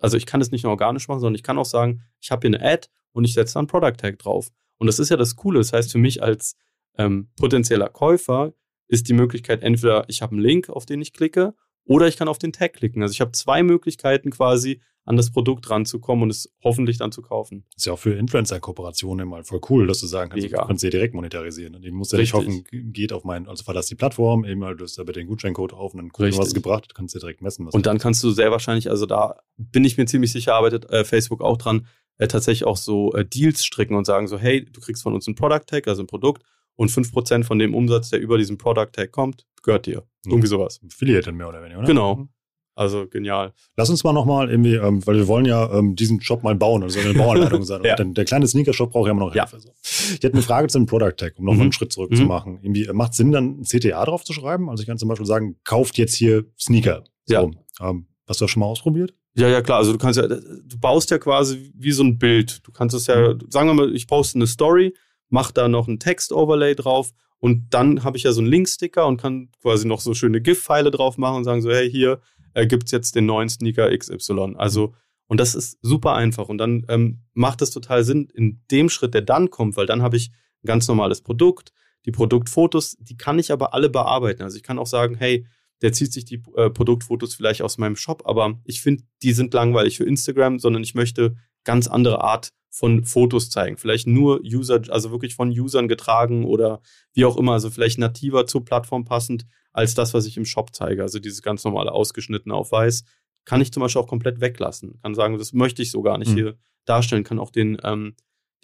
[0.00, 2.48] also ich kann es nicht nur organisch machen, sondern ich kann auch sagen, ich habe
[2.48, 4.50] hier eine Ad und ich setze da ein Product Tag drauf.
[4.78, 5.58] Und das ist ja das Coole.
[5.58, 6.56] Das heißt, für mich als
[6.98, 8.52] ähm, potenzieller Käufer
[8.88, 11.54] ist die Möglichkeit, entweder ich habe einen Link, auf den ich klicke,
[11.86, 13.02] oder ich kann auf den Tag klicken.
[13.02, 17.22] Also ich habe zwei Möglichkeiten quasi, an das Produkt ranzukommen und es hoffentlich dann zu
[17.22, 17.64] kaufen.
[17.70, 20.60] Das ist ja auch für Influencer-Kooperationen immer voll cool, dass du sagen kannst, Mega.
[20.60, 21.76] du kannst dir direkt monetarisieren.
[21.76, 24.76] Und ich muss ja nicht hoffen, geht auf meinen, also verlass die Plattform, eben mal,
[24.76, 27.14] du hast da bitte den Gutscheincode auf und dann guckst du, was es gebracht, kannst
[27.14, 27.66] dir direkt messen.
[27.66, 30.90] Was und dann kannst du sehr wahrscheinlich, also da bin ich mir ziemlich sicher, arbeitet
[30.90, 31.86] äh, Facebook auch dran,
[32.18, 35.28] äh, tatsächlich auch so äh, Deals stricken und sagen so, hey, du kriegst von uns
[35.28, 36.42] ein Product Tag, also ein Produkt
[36.76, 40.02] und 5% von dem Umsatz, der über diesen Product Tag kommt, gehört dir.
[40.24, 40.32] Mhm.
[40.32, 40.80] Irgendwie sowas.
[40.86, 41.86] Affiliate mehr oder weniger, oder?
[41.86, 42.16] Genau.
[42.16, 42.28] Mhm.
[42.76, 43.54] Also genial.
[43.76, 46.82] Lass uns mal nochmal irgendwie, ähm, weil wir wollen ja ähm, diesen Shop mal bauen,
[46.82, 47.80] also eine Bauanleitung sein.
[47.84, 47.96] ja.
[47.96, 49.56] Denn der kleine Sneaker-Shop braucht ja immer noch Hilfe.
[49.56, 49.60] Ja.
[49.60, 49.70] So.
[49.80, 51.62] Ich hätte eine Frage zu dem Product Tag, um nochmal mhm.
[51.62, 52.16] einen Schritt zurück mhm.
[52.16, 52.58] zu machen.
[52.60, 54.68] Irgendwie, äh, macht Sinn, dann ein CTA drauf zu schreiben?
[54.68, 57.04] Also ich kann zum Beispiel sagen, kauft jetzt hier Sneaker.
[57.24, 57.34] So.
[57.34, 57.42] Ja.
[57.80, 59.14] Ähm, hast du das schon mal ausprobiert?
[59.36, 59.78] Ja, ja, klar.
[59.78, 62.60] Also du kannst ja, du baust ja quasi wie so ein Bild.
[62.66, 63.40] Du kannst es ja, mhm.
[63.48, 64.94] sagen wir mal, ich poste eine Story,
[65.28, 69.20] mach da noch ein Text-Overlay drauf und dann habe ich ja so einen Linksticker und
[69.20, 72.20] kann quasi noch so schöne GIF-Pfeile drauf machen und sagen so, hey, hier,
[72.54, 74.54] äh, gibt es jetzt den neuen Sneaker XY.
[74.56, 74.94] Also,
[75.26, 76.48] und das ist super einfach.
[76.48, 80.02] Und dann ähm, macht es total Sinn in dem Schritt, der dann kommt, weil dann
[80.02, 80.30] habe ich
[80.64, 81.72] ein ganz normales Produkt.
[82.06, 84.42] Die Produktfotos, die kann ich aber alle bearbeiten.
[84.42, 85.46] Also ich kann auch sagen, hey,
[85.82, 89.52] der zieht sich die äh, Produktfotos vielleicht aus meinem Shop, aber ich finde, die sind
[89.52, 93.78] langweilig für Instagram, sondern ich möchte ganz andere Art von Fotos zeigen.
[93.78, 96.82] Vielleicht nur User, also wirklich von Usern getragen oder
[97.14, 100.74] wie auch immer, also vielleicht nativer zur Plattform passend als das, was ich im Shop
[100.74, 101.02] zeige.
[101.02, 103.04] Also dieses ganz normale ausgeschnittene auf weiß
[103.46, 104.98] kann ich zum Beispiel auch komplett weglassen.
[105.02, 106.36] Kann sagen, das möchte ich so gar nicht mhm.
[106.36, 107.24] hier darstellen.
[107.24, 108.14] Kann auch den, ähm,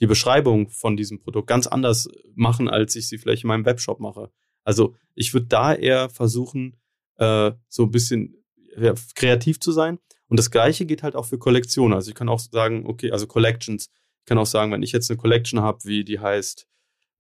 [0.01, 3.99] die Beschreibung von diesem Produkt ganz anders machen, als ich sie vielleicht in meinem Webshop
[3.99, 4.31] mache.
[4.63, 6.77] Also ich würde da eher versuchen,
[7.17, 8.45] äh, so ein bisschen
[8.77, 9.99] ja, kreativ zu sein.
[10.27, 11.95] Und das Gleiche geht halt auch für Kollektionen.
[11.95, 13.89] Also ich kann auch sagen, okay, also Collections.
[14.23, 16.69] Ich kann auch sagen, wenn ich jetzt eine Collection habe, wie die heißt,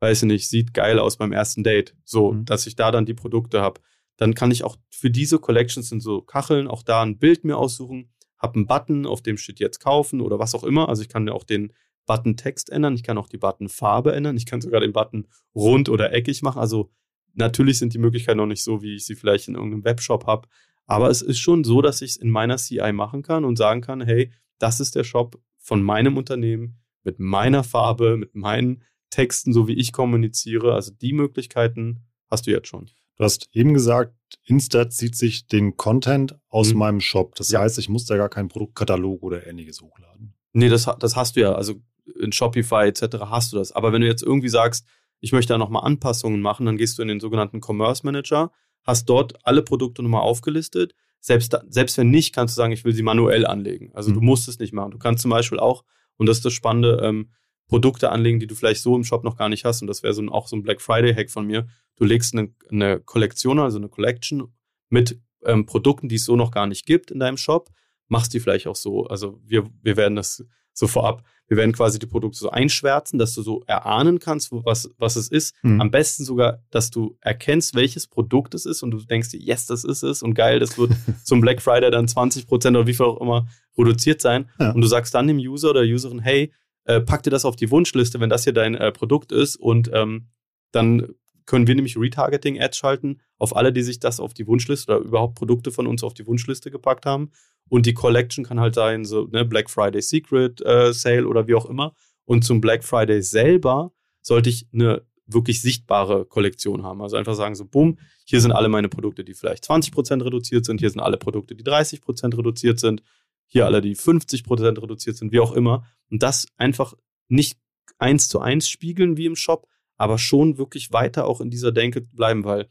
[0.00, 2.44] weiß ich nicht, sieht geil aus beim ersten Date, so, mhm.
[2.44, 3.80] dass ich da dann die Produkte habe,
[4.16, 7.56] dann kann ich auch für diese Collections in so Kacheln auch da ein Bild mir
[7.56, 10.88] aussuchen, habe einen Button, auf dem steht jetzt kaufen oder was auch immer.
[10.88, 11.72] Also ich kann ja auch den
[12.06, 15.28] Button Text ändern, ich kann auch die Button Farbe ändern, ich kann sogar den Button
[15.54, 16.58] rund oder eckig machen.
[16.58, 16.90] Also
[17.34, 20.48] natürlich sind die Möglichkeiten noch nicht so, wie ich sie vielleicht in irgendeinem Webshop habe,
[20.86, 23.80] aber es ist schon so, dass ich es in meiner CI machen kann und sagen
[23.80, 29.52] kann, hey, das ist der Shop von meinem Unternehmen mit meiner Farbe, mit meinen Texten,
[29.52, 30.74] so wie ich kommuniziere.
[30.74, 32.90] Also die Möglichkeiten hast du jetzt schon.
[33.16, 36.78] Du hast eben gesagt, Insta zieht sich den Content aus mhm.
[36.78, 37.34] meinem Shop.
[37.36, 37.60] Das ja.
[37.60, 40.34] heißt, ich muss da gar keinen Produktkatalog oder ähnliches hochladen.
[40.52, 41.52] Nee, das, das hast du ja.
[41.54, 41.74] Also
[42.18, 43.18] in Shopify etc.
[43.26, 43.72] hast du das.
[43.72, 44.86] Aber wenn du jetzt irgendwie sagst,
[45.20, 48.50] ich möchte da nochmal Anpassungen machen, dann gehst du in den sogenannten Commerce Manager,
[48.82, 50.94] hast dort alle Produkte nochmal aufgelistet.
[51.20, 53.92] Selbst, selbst wenn nicht, kannst du sagen, ich will sie manuell anlegen.
[53.94, 54.14] Also mhm.
[54.14, 54.90] du musst es nicht machen.
[54.90, 55.84] Du kannst zum Beispiel auch,
[56.16, 57.31] und das ist das Spannende, ähm,
[57.72, 59.81] Produkte anlegen, die du vielleicht so im Shop noch gar nicht hast.
[59.81, 61.68] Und das wäre so auch so ein Black Friday-Hack von mir.
[61.96, 64.53] Du legst eine, eine Kollektion, also eine Collection
[64.90, 67.70] mit ähm, Produkten, die es so noch gar nicht gibt in deinem Shop,
[68.09, 69.07] machst die vielleicht auch so.
[69.07, 73.35] Also wir, wir werden das so vorab, wir werden quasi die Produkte so einschwärzen, dass
[73.35, 75.54] du so erahnen kannst, was, was es ist.
[75.62, 75.82] Mhm.
[75.82, 79.66] Am besten sogar, dass du erkennst, welches Produkt es ist und du denkst dir, yes,
[79.66, 80.92] das ist es und geil, das wird
[81.24, 84.48] zum Black Friday dann 20% oder wie viel auch immer reduziert sein.
[84.58, 84.70] Ja.
[84.70, 86.52] Und du sagst dann dem User oder Userin, hey,
[86.85, 89.90] äh, pack dir das auf die Wunschliste, wenn das hier dein äh, Produkt ist und
[89.92, 90.28] ähm,
[90.72, 91.14] dann
[91.46, 95.35] können wir nämlich Retargeting-Ads schalten auf alle, die sich das auf die Wunschliste oder überhaupt
[95.35, 97.31] Produkte von uns auf die Wunschliste gepackt haben.
[97.68, 101.55] Und die Collection kann halt sein, so ne, Black Friday Secret äh, Sale oder wie
[101.55, 101.94] auch immer.
[102.24, 107.00] Und zum Black Friday selber sollte ich eine wirklich sichtbare Kollektion haben.
[107.02, 110.81] Also einfach sagen so, bumm, hier sind alle meine Produkte, die vielleicht 20% reduziert sind,
[110.81, 113.02] hier sind alle Produkte, die 30% reduziert sind,
[113.46, 115.87] hier alle, die 50% reduziert sind, wie auch immer.
[116.11, 116.94] Und das einfach
[117.28, 117.59] nicht
[117.98, 122.00] eins zu eins spiegeln wie im Shop, aber schon wirklich weiter auch in dieser Denke
[122.00, 122.68] bleiben, weil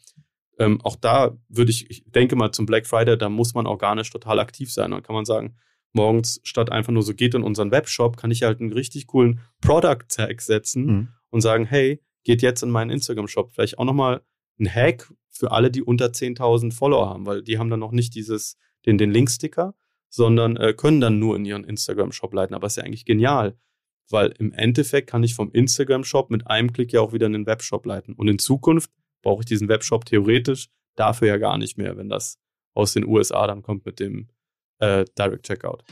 [0.60, 4.10] ähm, auch da würde ich, ich denke mal zum Black Friday, da muss man organisch
[4.10, 4.92] total aktiv sein.
[4.92, 5.56] Dann kann man sagen,
[5.94, 9.42] morgens statt einfach nur so geht in unseren Webshop, kann ich halt einen richtig coolen
[9.62, 11.08] Product Tag setzen mhm.
[11.30, 13.52] und sagen, hey, geht jetzt in meinen Instagram Shop.
[13.52, 14.22] Vielleicht auch nochmal
[14.60, 18.14] ein Hack für alle, die unter 10.000 Follower haben, weil die haben dann noch nicht
[18.16, 19.74] dieses, den, den Linksticker,
[20.10, 22.54] sondern äh, können dann nur in ihren Instagram Shop leiten.
[22.54, 23.58] Aber es ist ja eigentlich genial,
[24.12, 27.46] weil im Endeffekt kann ich vom Instagram-Shop mit einem Klick ja auch wieder in den
[27.46, 28.14] Webshop leiten.
[28.14, 32.40] Und in Zukunft brauche ich diesen Webshop theoretisch dafür ja gar nicht mehr, wenn das
[32.74, 34.28] aus den USA dann kommt mit dem
[34.80, 35.84] äh, Direct Checkout.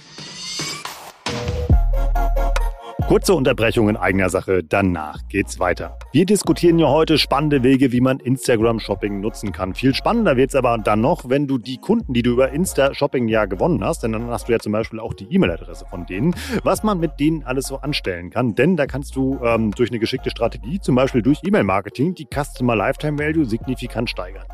[3.10, 5.98] Kurze Unterbrechung in eigener Sache, danach geht's weiter.
[6.12, 9.74] Wir diskutieren ja heute spannende Wege, wie man Instagram-Shopping nutzen kann.
[9.74, 13.46] Viel spannender wird's aber dann noch, wenn du die Kunden, die du über Insta-Shopping ja
[13.46, 16.84] gewonnen hast, denn dann hast du ja zum Beispiel auch die E-Mail-Adresse von denen, was
[16.84, 18.54] man mit denen alles so anstellen kann.
[18.54, 22.76] Denn da kannst du ähm, durch eine geschickte Strategie, zum Beispiel durch E-Mail-Marketing, die Customer
[22.76, 24.46] Lifetime Value signifikant steigern.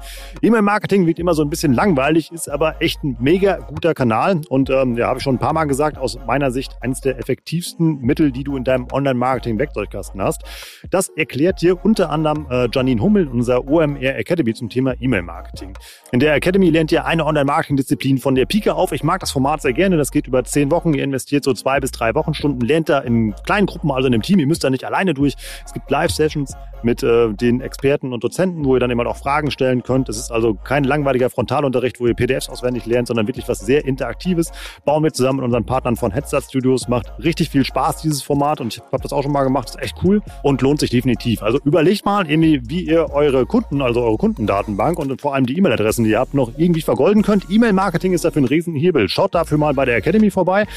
[0.41, 4.70] E-Mail-Marketing wird immer so ein bisschen langweilig, ist aber echt ein mega guter Kanal und
[4.70, 8.00] ähm, ja, habe ich schon ein paar Mal gesagt, aus meiner Sicht eines der effektivsten
[8.00, 10.44] Mittel, die du in deinem Online-Marketing-Werkzeugkasten hast.
[10.90, 15.78] Das erklärt dir unter anderem äh, Janine Hummel in unserer OMR Academy zum Thema E-Mail-Marketing.
[16.14, 18.94] In der Academy lernt ihr eine Online-Marketing-Disziplin von der Pike auf.
[18.94, 19.98] Ich mag das Format sehr gerne.
[19.98, 20.94] Das geht über zehn Wochen.
[20.94, 24.22] Ihr investiert so zwei bis drei Wochenstunden, lernt da in kleinen Gruppen, also in einem
[24.22, 24.40] Team.
[24.40, 25.34] Ihr müsst da nicht alleine durch.
[25.66, 29.52] Es gibt Live-Sessions mit äh, den Experten und Dozenten, wo ihr dann immer auch Fragen
[29.52, 30.08] stellen könnt.
[30.08, 33.86] Es ist also kein langweiliger Frontalunterricht, wo ihr PDFs auswendig lernt, sondern wirklich was sehr
[33.86, 34.52] Interaktives.
[34.86, 36.88] Bauen wir zusammen mit unseren Partnern von Headstart Studios.
[36.88, 38.35] Macht richtig viel Spaß, dieses Format.
[38.36, 39.69] Format und ich habe das auch schon mal gemacht.
[39.69, 41.41] Ist echt cool und lohnt sich definitiv.
[41.41, 46.04] Also überlegt mal, wie ihr eure Kunden, also eure Kundendatenbank und vor allem die E-Mail-Adressen,
[46.04, 47.50] die ihr habt, noch irgendwie vergolden könnt.
[47.50, 49.08] E-Mail-Marketing ist dafür ein Riesenhebel.
[49.08, 50.67] Schaut dafür mal bei der Academy vorbei.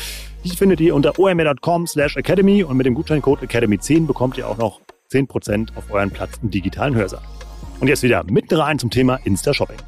[0.44, 4.56] Die findet ihr unter omr.com slash academy und mit dem Gutscheincode Academy10 bekommt ihr auch
[4.56, 7.22] noch 10% auf euren Platz im digitalen Hörsaal.
[7.80, 9.78] Und jetzt wieder mitten rein zum Thema Insta-Shopping.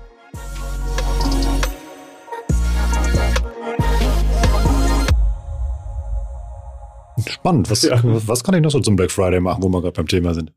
[7.29, 7.71] Spannend.
[7.71, 8.01] Was, ja.
[8.03, 10.53] was kann ich noch so zum Black Friday machen, wo wir gerade beim Thema sind?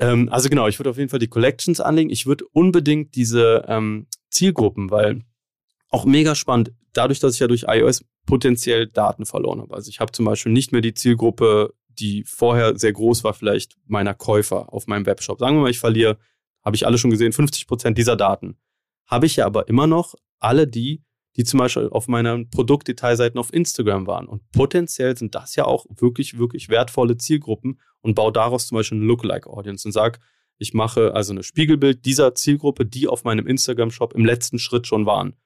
[0.00, 2.10] Ähm, also genau, ich würde auf jeden Fall die Collections anlegen.
[2.10, 5.22] Ich würde unbedingt diese ähm, Zielgruppen, weil
[5.90, 9.74] auch mega spannend, dadurch, dass ich ja durch iOS potenziell Daten verloren habe.
[9.74, 13.76] Also ich habe zum Beispiel nicht mehr die Zielgruppe, die vorher sehr groß war, vielleicht
[13.86, 15.38] meiner Käufer auf meinem Webshop.
[15.38, 16.18] Sagen wir mal, ich verliere,
[16.64, 18.56] habe ich alle schon gesehen, 50 Prozent dieser Daten.
[19.06, 21.02] Habe ich ja aber immer noch alle die,
[21.38, 24.26] die zum Beispiel auf meinen Produktdetailseiten auf Instagram waren.
[24.26, 28.98] Und potenziell sind das ja auch wirklich, wirklich wertvolle Zielgruppen und baue daraus zum Beispiel
[28.98, 30.18] eine Lookalike-Audience und sage,
[30.58, 35.06] ich mache also eine Spiegelbild dieser Zielgruppe, die auf meinem Instagram-Shop im letzten Schritt schon
[35.06, 35.36] waren.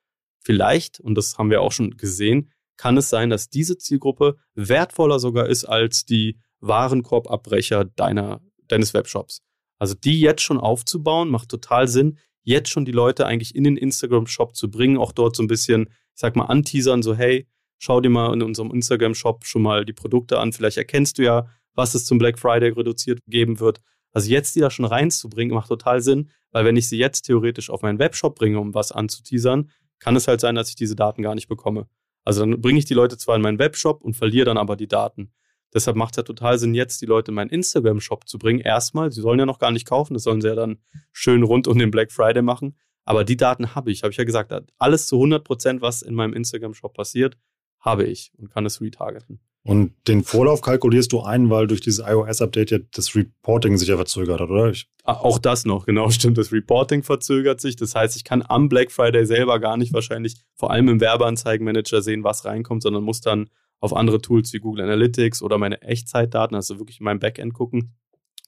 [0.41, 5.19] Vielleicht, und das haben wir auch schon gesehen, kann es sein, dass diese Zielgruppe wertvoller
[5.19, 9.43] sogar ist als die Warenkorbabbrecher deiner, deines Webshops.
[9.79, 13.77] Also die jetzt schon aufzubauen, macht total Sinn, jetzt schon die Leute eigentlich in den
[13.77, 17.47] Instagram-Shop zu bringen, auch dort so ein bisschen, ich sag mal, anteasern, so hey,
[17.79, 21.47] schau dir mal in unserem Instagram-Shop schon mal die Produkte an, vielleicht erkennst du ja,
[21.75, 23.81] was es zum Black Friday reduziert geben wird.
[24.13, 27.71] Also jetzt die da schon reinzubringen, macht total Sinn, weil wenn ich sie jetzt theoretisch
[27.71, 31.23] auf meinen Webshop bringe, um was anzuteasern, kann es halt sein, dass ich diese Daten
[31.23, 31.89] gar nicht bekomme.
[32.25, 34.89] Also dann bringe ich die Leute zwar in meinen Webshop und verliere dann aber die
[34.89, 35.33] Daten.
[35.75, 38.61] Deshalb macht es ja total Sinn, jetzt die Leute in meinen Instagram-Shop zu bringen.
[38.61, 40.79] Erstmal, sie sollen ja noch gar nicht kaufen, das sollen sie ja dann
[41.13, 42.77] schön rund um den Black Friday machen.
[43.05, 46.15] Aber die Daten habe ich, habe ich ja gesagt, alles zu 100 Prozent, was in
[46.15, 47.37] meinem Instagram-Shop passiert,
[47.81, 49.41] habe ich und kann es retargeten.
[49.65, 53.97] Und den Vorlauf kalkulierst du ein, weil durch dieses iOS-Update ja das Reporting sich ja
[53.97, 54.71] verzögert hat, oder?
[54.71, 56.37] Ich ah, auch das noch, genau, stimmt.
[56.37, 57.77] Das Reporting verzögert sich.
[57.77, 62.03] Das heißt, ich kann am Black Friday selber gar nicht wahrscheinlich, vor allem im Werbeanzeigenmanager
[62.03, 63.51] sehen, was reinkommt, sondern muss dann
[63.83, 67.95] auf andere Tools wie Google Analytics oder meine Echtzeitdaten, also wirklich in meinem Backend gucken.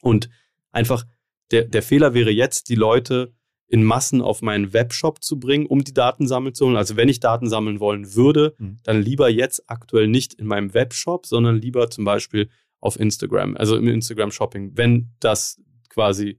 [0.01, 0.31] Und
[0.71, 1.05] einfach
[1.51, 3.35] der, der Fehler wäre jetzt, die Leute
[3.67, 6.77] in Massen auf meinen Webshop zu bringen, um die Daten sammeln zu holen.
[6.77, 8.79] Also wenn ich Daten sammeln wollen würde, mhm.
[8.85, 13.77] dann lieber jetzt aktuell nicht in meinem Webshop, sondern lieber zum Beispiel auf Instagram, also
[13.77, 16.39] im Instagram Shopping, wenn das quasi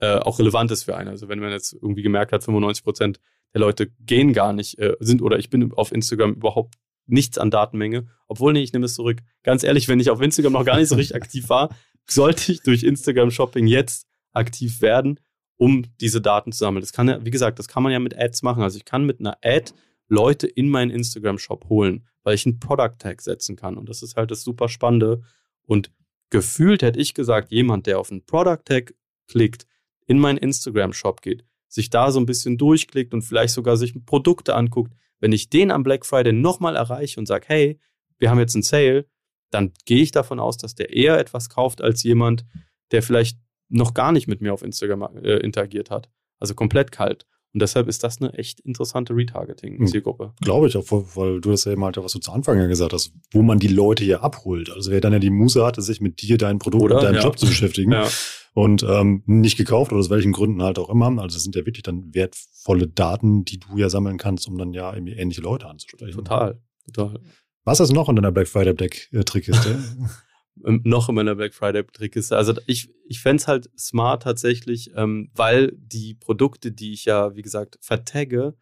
[0.00, 1.08] äh, auch relevant ist für einen.
[1.08, 3.20] Also wenn man jetzt irgendwie gemerkt hat, 95 Prozent
[3.54, 6.74] der Leute gehen gar nicht, äh, sind oder ich bin auf Instagram überhaupt
[7.06, 8.06] nichts an Datenmenge.
[8.28, 9.20] Obwohl, nee, ich nehme es zurück.
[9.42, 11.74] Ganz ehrlich, wenn ich auf Instagram noch gar nicht so richtig aktiv war,
[12.06, 15.20] sollte ich durch Instagram Shopping jetzt aktiv werden,
[15.56, 16.82] um diese Daten zu sammeln.
[16.82, 18.62] Das kann ja, wie gesagt, das kann man ja mit Ads machen.
[18.62, 19.72] Also ich kann mit einer Ad
[20.08, 23.76] Leute in meinen Instagram Shop holen, weil ich einen Product Tag setzen kann.
[23.76, 25.22] Und das ist halt das super Spannende.
[25.62, 25.90] Und
[26.30, 28.94] gefühlt hätte ich gesagt, jemand, der auf einen Product Tag
[29.28, 29.66] klickt,
[30.06, 33.94] in meinen Instagram Shop geht, sich da so ein bisschen durchklickt und vielleicht sogar sich
[34.04, 34.92] Produkte anguckt,
[35.24, 37.80] wenn ich den am Black Friday nochmal erreiche und sage, hey,
[38.18, 39.06] wir haben jetzt einen Sale,
[39.50, 42.44] dann gehe ich davon aus, dass der eher etwas kauft als jemand,
[42.90, 43.38] der vielleicht
[43.70, 46.10] noch gar nicht mit mir auf Instagram äh, interagiert hat.
[46.40, 47.24] Also komplett kalt.
[47.54, 50.24] Und deshalb ist das eine echt interessante Retargeting-Zielgruppe.
[50.24, 52.66] Hm, Glaube ich auch, weil du das ja eben halt, was du zu Anfang ja
[52.66, 54.68] gesagt hast, wo man die Leute hier abholt.
[54.72, 56.96] Also wer dann ja die Muße hatte, sich mit dir, deinem Produkt oder?
[56.96, 57.22] und deinem ja.
[57.22, 58.10] Job zu beschäftigen, ja
[58.54, 61.06] und ähm, nicht gekauft oder aus welchen Gründen halt auch immer.
[61.06, 64.72] Also das sind ja wirklich dann wertvolle Daten, die du ja sammeln kannst, um dann
[64.72, 66.16] ja irgendwie ähnliche Leute anzusprechen.
[66.16, 67.20] Total, total.
[67.64, 69.78] Was ist noch in deiner Black Friday Black äh, Trickkiste?
[70.64, 72.36] Ähm, noch in meiner Black Friday Trickkiste.
[72.36, 77.34] Also ich, ich fände es halt smart tatsächlich, ähm, weil die Produkte, die ich ja,
[77.34, 78.54] wie gesagt, vertagge,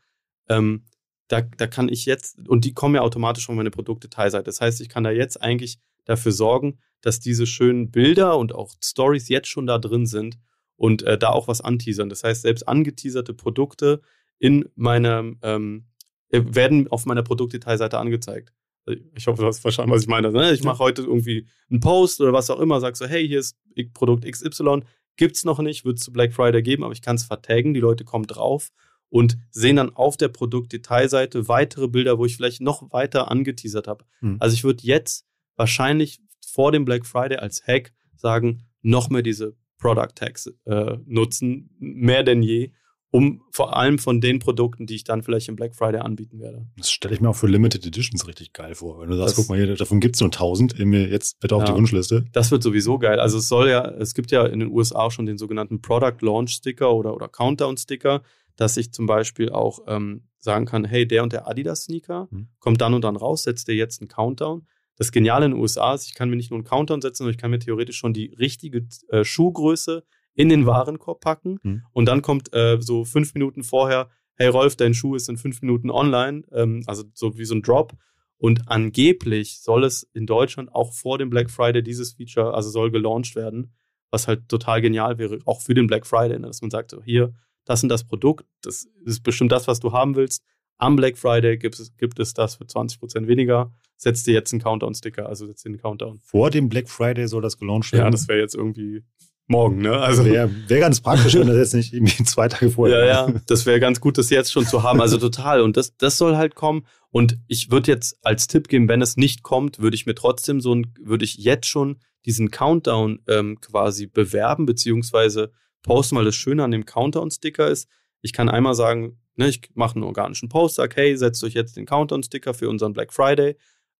[0.49, 0.87] ähm,
[1.29, 4.45] da, da kann ich jetzt, und die kommen ja automatisch von meiner Produktdetailseite.
[4.45, 8.73] Das heißt, ich kann da jetzt eigentlich dafür sorgen, dass diese schönen Bilder und auch
[8.83, 10.39] Stories jetzt schon da drin sind
[10.77, 12.09] und äh, da auch was anteasern.
[12.09, 14.01] Das heißt, selbst angeteaserte Produkte
[14.39, 15.87] in meinem ähm,
[16.31, 18.53] äh, werden auf meiner Produktdetailseite angezeigt.
[18.87, 20.33] Äh, ich hoffe, du hast verstanden, was ich meine.
[20.33, 20.53] Ne?
[20.53, 23.57] Ich mache heute irgendwie einen Post oder was auch immer, sag so, hey, hier ist
[23.95, 24.83] Produkt XY,
[25.17, 27.81] gibt's noch nicht, wird es zu Black Friday geben, aber ich kann es vertaggen, die
[27.81, 28.71] Leute kommen drauf
[29.09, 34.07] und sehen dann auf der Produktdetailseite weitere Bilder, wo ich vielleicht noch weiter angeteasert habe.
[34.21, 34.39] Hm.
[34.41, 36.21] Also ich würde jetzt wahrscheinlich
[36.53, 42.23] vor dem Black Friday als Hack sagen, noch mehr diese Product Tags äh, nutzen, mehr
[42.23, 42.73] denn je,
[43.11, 46.67] um vor allem von den Produkten, die ich dann vielleicht im Black Friday anbieten werde.
[46.77, 49.01] Das stelle ich mir auch für Limited Editions richtig geil vor.
[49.01, 51.63] Wenn du sagst, das, guck mal hier, davon gibt es nur 1000, jetzt bitte auf
[51.63, 52.25] ja, die Wunschliste.
[52.33, 53.21] Das wird sowieso geil.
[53.21, 56.19] Also es soll ja, es gibt ja in den USA auch schon den sogenannten Product
[56.21, 58.23] Launch Sticker oder, oder Countdown Sticker,
[58.57, 62.49] dass ich zum Beispiel auch ähm, sagen kann, hey, der und der Adidas Sneaker hm.
[62.61, 65.95] kommt dann und dann raus, setzt dir jetzt einen Countdown das Geniale in den USA
[65.95, 68.13] ist, ich kann mir nicht nur einen Countdown setzen, sondern ich kann mir theoretisch schon
[68.13, 71.59] die richtige äh, Schuhgröße in den Warenkorb packen.
[71.63, 71.83] Mhm.
[71.93, 75.63] Und dann kommt äh, so fünf Minuten vorher, hey Rolf, dein Schuh ist in fünf
[75.63, 77.93] Minuten online, ähm, also so wie so ein Drop.
[78.39, 82.91] Und angeblich soll es in Deutschland auch vor dem Black Friday dieses Feature, also soll
[82.91, 83.73] gelauncht werden,
[84.11, 86.49] was halt total genial wäre, auch für den Black Friday, ne?
[86.49, 87.33] dass man sagt, so, hier,
[87.65, 90.43] das sind das Produkt, das ist bestimmt das, was du haben willst.
[90.79, 93.73] Am Black Friday gibt es, gibt es das für 20% weniger.
[94.03, 96.19] Setz dir jetzt einen Countdown-Sticker, also setz dir einen Countdown.
[96.25, 98.07] Vor dem Black Friday soll das gelauncht werden?
[98.07, 99.05] Ja, das wäre jetzt irgendwie
[99.47, 99.97] morgen, ne?
[99.97, 103.05] Also wäre wär ganz praktisch, wenn das jetzt nicht irgendwie zwei Tage vorher.
[103.07, 105.01] Ja, ja, das wäre ganz gut, das jetzt schon zu haben.
[105.01, 105.61] Also total.
[105.61, 106.85] Und das, das soll halt kommen.
[107.11, 110.61] Und ich würde jetzt als Tipp geben, wenn es nicht kommt, würde ich mir trotzdem
[110.61, 115.53] so ein, würde ich jetzt schon diesen Countdown ähm, quasi bewerben, beziehungsweise
[115.85, 117.89] posten, weil das Schöne an dem Countdown-Sticker ist,
[118.21, 121.77] ich kann einmal sagen, ne, ich mache einen organischen Post, sage, hey, setzt euch jetzt
[121.77, 123.55] den Countdown-Sticker für unseren Black Friday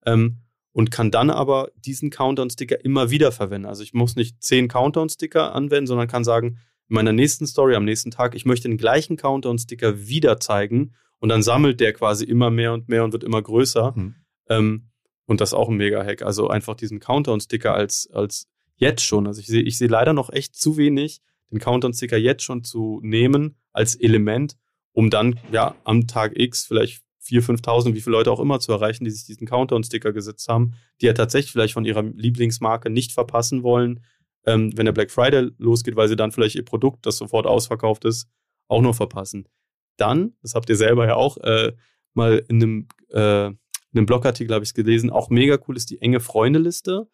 [0.07, 0.39] ähm,
[0.73, 3.67] und kann dann aber diesen Countdown-Sticker immer wieder verwenden.
[3.67, 7.85] Also ich muss nicht zehn Countdown-Sticker anwenden, sondern kann sagen, in meiner nächsten Story am
[7.85, 12.51] nächsten Tag, ich möchte den gleichen Countdown-Sticker wieder zeigen und dann sammelt der quasi immer
[12.51, 13.93] mehr und mehr und wird immer größer.
[13.95, 14.15] Mhm.
[14.49, 14.89] Ähm,
[15.27, 16.23] und das ist auch ein Mega-Hack.
[16.23, 19.27] Also einfach diesen Countdown-Sticker als, als jetzt schon.
[19.27, 23.01] Also ich sehe ich seh leider noch echt zu wenig, den Countdown-Sticker jetzt schon zu
[23.03, 24.57] nehmen als Element,
[24.93, 28.73] um dann ja am Tag X vielleicht 4.000, 5.000, wie viele Leute auch immer zu
[28.73, 33.13] erreichen, die sich diesen Countdown-Sticker gesetzt haben, die ja tatsächlich vielleicht von ihrer Lieblingsmarke nicht
[33.13, 34.05] verpassen wollen,
[34.45, 38.05] ähm, wenn der Black Friday losgeht, weil sie dann vielleicht ihr Produkt, das sofort ausverkauft
[38.05, 38.29] ist,
[38.69, 39.49] auch noch verpassen.
[39.97, 41.73] Dann, das habt ihr selber ja auch äh,
[42.15, 43.59] mal in einem, äh, in
[43.99, 47.09] einem Blogartikel habe ich es gelesen, auch mega cool ist die enge Freundeliste.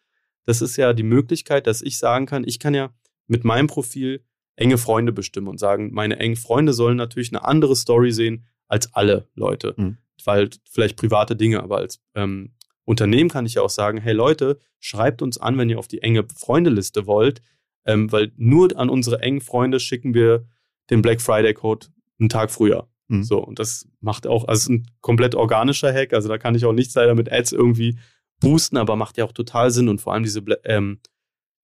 [0.45, 2.91] Das ist ja die Möglichkeit, dass ich sagen kann, ich kann ja
[3.27, 4.23] mit meinem Profil
[4.55, 8.93] enge Freunde bestimmen und sagen, meine engen Freunde sollen natürlich eine andere Story sehen als
[8.93, 9.73] alle Leute.
[9.75, 9.97] Mhm.
[10.23, 12.53] Weil vielleicht private Dinge, aber als ähm,
[12.85, 16.01] Unternehmen kann ich ja auch sagen, hey Leute, schreibt uns an, wenn ihr auf die
[16.01, 17.41] enge Freundeliste wollt,
[17.85, 20.47] ähm, weil nur an unsere engen Freunde schicken wir
[20.89, 21.87] den Black Friday Code
[22.19, 22.87] einen Tag früher.
[23.07, 23.23] Mhm.
[23.23, 26.73] So, und das macht auch, also ein komplett organischer Hack, also da kann ich auch
[26.73, 27.97] nichts leider mit Ads irgendwie
[28.39, 30.99] boosten, aber macht ja auch total Sinn und vor allem diese, ähm,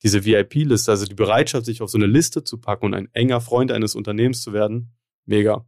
[0.04, 3.42] diese VIP-Liste, also die Bereitschaft, sich auf so eine Liste zu packen und ein enger
[3.42, 4.94] Freund eines Unternehmens zu werden,
[5.26, 5.66] mega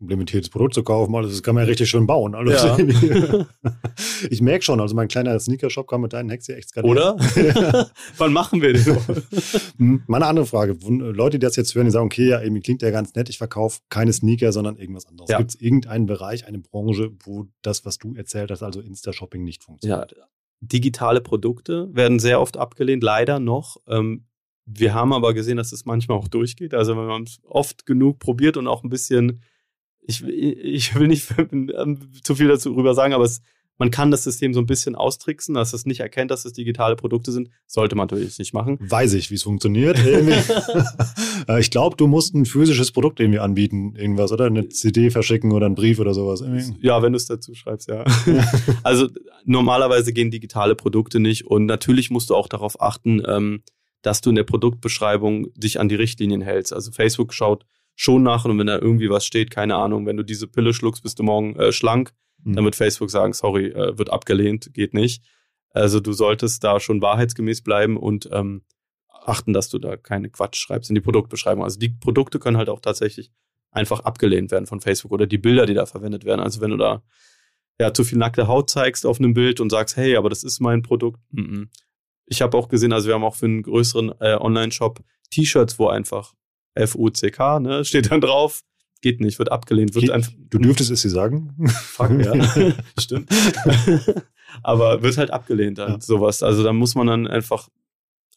[0.00, 2.34] limitiertes Produkt zu kaufen, alles, das kann man ja richtig schön bauen.
[2.34, 2.78] Also ja.
[4.30, 6.96] ich merke schon, also mein kleiner Sneaker-Shop kann mit deinen Hacks ja echt skalieren.
[6.96, 7.90] Oder?
[8.18, 8.96] Wann machen wir den?
[9.76, 12.82] Hm, Meine andere Frage, Leute, die das jetzt hören, die sagen, okay, ja, irgendwie klingt
[12.82, 15.30] ja ganz nett, ich verkaufe keine Sneaker, sondern irgendwas anderes.
[15.30, 15.38] Ja.
[15.38, 19.64] Gibt es irgendeinen Bereich, eine Branche, wo das, was du erzählt hast, also Insta-Shopping nicht
[19.64, 20.14] funktioniert?
[20.16, 20.26] Ja,
[20.60, 23.76] digitale Produkte werden sehr oft abgelehnt, leider noch.
[23.86, 24.26] Ähm,
[24.64, 26.74] wir haben aber gesehen, dass es manchmal auch durchgeht.
[26.74, 29.40] Also wenn man es oft genug probiert und auch ein bisschen
[30.08, 33.42] ich, ich will nicht ähm, zu viel dazu rüber sagen, aber es,
[33.76, 36.96] man kann das System so ein bisschen austricksen, dass es nicht erkennt, dass es digitale
[36.96, 37.50] Produkte sind.
[37.66, 38.78] Sollte man natürlich nicht machen.
[38.80, 39.98] Weiß ich, wie es funktioniert.
[41.46, 44.46] Äh, ich glaube, du musst ein physisches Produkt irgendwie anbieten, irgendwas, oder?
[44.46, 46.42] Eine CD verschicken oder einen Brief oder sowas.
[46.80, 48.04] Ja, wenn du es dazu schreibst, ja.
[48.82, 49.06] also
[49.44, 53.62] normalerweise gehen digitale Produkte nicht und natürlich musst du auch darauf achten, ähm,
[54.02, 56.72] dass du in der Produktbeschreibung dich an die Richtlinien hältst.
[56.72, 57.64] Also Facebook schaut
[58.00, 61.02] schon nach und wenn da irgendwie was steht, keine Ahnung, wenn du diese Pille schluckst,
[61.02, 62.54] bist du morgen äh, schlank, mhm.
[62.54, 65.24] dann wird Facebook sagen, sorry, äh, wird abgelehnt, geht nicht.
[65.70, 68.62] Also du solltest da schon wahrheitsgemäß bleiben und ähm,
[69.08, 71.64] achten, dass du da keine Quatsch schreibst in die Produktbeschreibung.
[71.64, 73.32] Also die Produkte können halt auch tatsächlich
[73.72, 76.40] einfach abgelehnt werden von Facebook oder die Bilder, die da verwendet werden.
[76.40, 77.02] Also wenn du da
[77.80, 80.60] ja zu viel nackte Haut zeigst auf einem Bild und sagst, hey, aber das ist
[80.60, 81.20] mein Produkt.
[81.32, 81.68] Mm -mm.
[82.26, 85.88] Ich habe auch gesehen, also wir haben auch für einen größeren äh, Online-Shop T-Shirts, wo
[85.88, 86.34] einfach
[86.78, 88.62] F-U-C-K, ne, steht dann drauf.
[89.00, 89.94] Geht nicht, wird abgelehnt.
[89.94, 91.54] Wird einfach, du dürftest es dir sagen.
[91.68, 92.72] Fuck, ja.
[92.98, 93.30] Stimmt.
[94.62, 96.00] Aber wird halt abgelehnt dann, ja.
[96.00, 96.42] sowas.
[96.42, 97.68] Also da muss man dann einfach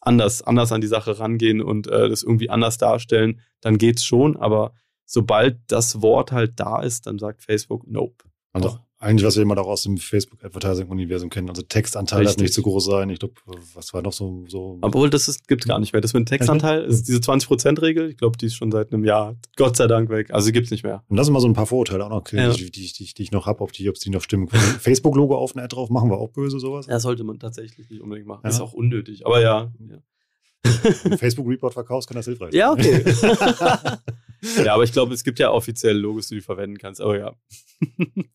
[0.00, 3.40] anders, anders an die Sache rangehen und äh, das irgendwie anders darstellen.
[3.60, 4.74] Dann geht's schon, aber
[5.04, 8.24] sobald das Wort halt da ist, dann sagt Facebook Nope.
[8.52, 11.48] Also eigentlich, was wir immer auch aus dem Facebook-Advertising-Universum kennen.
[11.48, 12.36] Also Textanteil Richtig.
[12.36, 13.10] darf nicht zu groß sein.
[13.10, 13.34] Ich glaube,
[13.74, 14.44] was war noch so.
[14.46, 16.00] so Obwohl, das gibt es gar nicht mehr.
[16.00, 18.10] Das mit dem Textanteil ist diese 20%-Regel.
[18.10, 20.32] Ich glaube, die ist schon seit einem Jahr, Gott sei Dank, weg.
[20.32, 21.02] Also gibt es nicht mehr.
[21.08, 22.52] Und das sind mal so ein paar Vorurteile auch noch, ja.
[22.52, 24.48] die, die, die, die, ich noch habe, ob die, ob die noch stimmen.
[24.80, 26.86] Facebook-Logo auf eine Ad drauf machen wir auch böse, sowas?
[26.86, 28.42] Ja, sollte man tatsächlich nicht unbedingt machen.
[28.44, 28.50] Ja.
[28.50, 29.26] Ist auch unnötig.
[29.26, 29.72] Aber ja.
[29.80, 29.98] ja.
[31.18, 32.58] Facebook-Report verkaufst, kann das hilfreich sein.
[32.58, 33.04] Ja, okay.
[34.64, 37.00] ja, aber ich glaube, es gibt ja offiziell Logos, die du verwenden kannst.
[37.00, 37.34] Aber ja.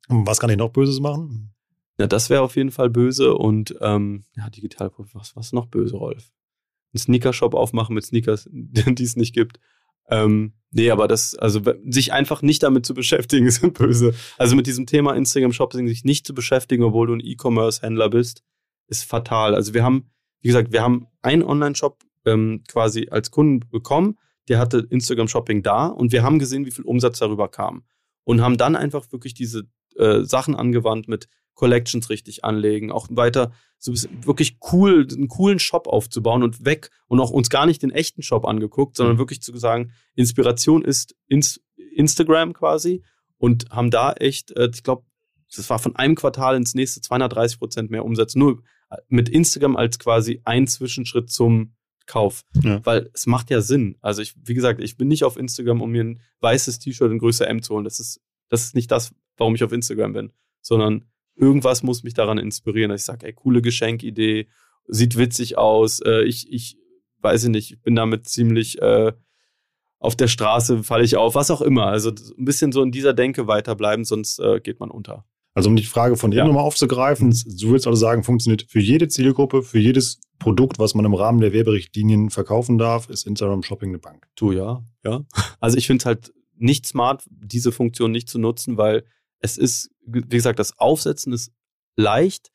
[0.10, 1.54] Was kann ich noch Böses machen?
[2.00, 3.36] Ja, das wäre auf jeden Fall böse.
[3.36, 6.32] Und ähm, ja, digital, was, was noch böse, Rolf?
[6.94, 9.60] Ein Sneaker-Shop aufmachen mit Sneakers, die es nicht gibt.
[10.10, 14.14] Ähm, nee, aber das, also sich einfach nicht damit zu beschäftigen, ist böse.
[14.38, 18.44] Also mit diesem Thema Instagram-Shopping sich nicht zu beschäftigen, obwohl du ein E-Commerce-Händler bist,
[18.88, 19.56] ist fatal.
[19.56, 20.12] Also wir haben,
[20.42, 24.18] wie gesagt, wir haben einen Online-Shop ähm, quasi als Kunden bekommen,
[24.50, 27.84] der hatte Instagram Shopping da und wir haben gesehen, wie viel Umsatz darüber kam.
[28.24, 29.64] Und haben dann einfach wirklich diese
[29.96, 35.88] äh, Sachen angewandt mit Collections richtig anlegen, auch weiter so wirklich cool, einen coolen Shop
[35.88, 39.20] aufzubauen und weg und auch uns gar nicht den echten Shop angeguckt, sondern mhm.
[39.20, 41.62] wirklich zu sagen, Inspiration ist ins
[41.96, 43.04] Instagram quasi
[43.38, 45.04] und haben da echt, äh, ich glaube,
[45.56, 48.62] das war von einem Quartal ins nächste 230 Prozent mehr Umsatz, nur
[49.08, 51.77] mit Instagram als quasi ein Zwischenschritt zum
[52.08, 52.44] Kauf.
[52.64, 52.84] Ja.
[52.86, 53.98] Weil es macht ja Sinn.
[54.02, 57.20] Also ich, wie gesagt, ich bin nicht auf Instagram, um mir ein weißes T-Shirt in
[57.20, 57.84] Größe M zu holen.
[57.84, 61.06] Das ist, das ist nicht das, warum ich auf Instagram bin, sondern
[61.36, 64.48] irgendwas muss mich daran inspirieren, dass ich sage, ey, coole Geschenkidee,
[64.88, 66.78] sieht witzig aus, äh, ich, ich
[67.20, 69.14] weiß nicht, ich bin damit ziemlich, äh,
[70.00, 71.88] auf der Straße falle ich auf, was auch immer.
[71.88, 75.26] Also ein bisschen so in dieser Denke weiterbleiben, sonst äh, geht man unter.
[75.58, 76.46] Also um die Frage von dir ja.
[76.46, 81.04] nochmal aufzugreifen, du willst also sagen, funktioniert für jede Zielgruppe, für jedes Produkt, was man
[81.04, 84.28] im Rahmen der Werberichtlinien verkaufen darf, ist Instagram Shopping eine Bank.
[84.36, 85.26] Du ja, ja.
[85.60, 89.04] Also ich finde es halt nicht smart, diese Funktion nicht zu nutzen, weil
[89.40, 91.52] es ist, wie gesagt, das Aufsetzen ist
[91.96, 92.52] leicht,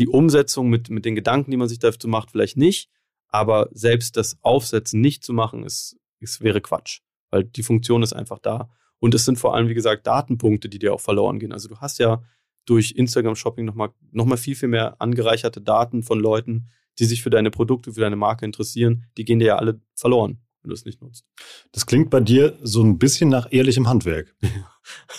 [0.00, 2.90] die Umsetzung mit, mit den Gedanken, die man sich dazu macht, vielleicht nicht,
[3.28, 6.98] aber selbst das Aufsetzen nicht zu machen, ist, ist, wäre Quatsch,
[7.30, 8.70] weil die Funktion ist einfach da.
[8.98, 11.52] Und es sind vor allem, wie gesagt, Datenpunkte, die dir auch verloren gehen.
[11.52, 12.24] Also du hast ja
[12.66, 17.22] durch Instagram Shopping nochmal noch mal viel, viel mehr angereicherte Daten von Leuten, die sich
[17.22, 19.06] für deine Produkte, für deine Marke interessieren.
[19.16, 21.24] Die gehen dir ja alle verloren wenn du es nicht nutzt.
[21.72, 24.34] Das klingt bei dir so ein bisschen nach ehrlichem Handwerk.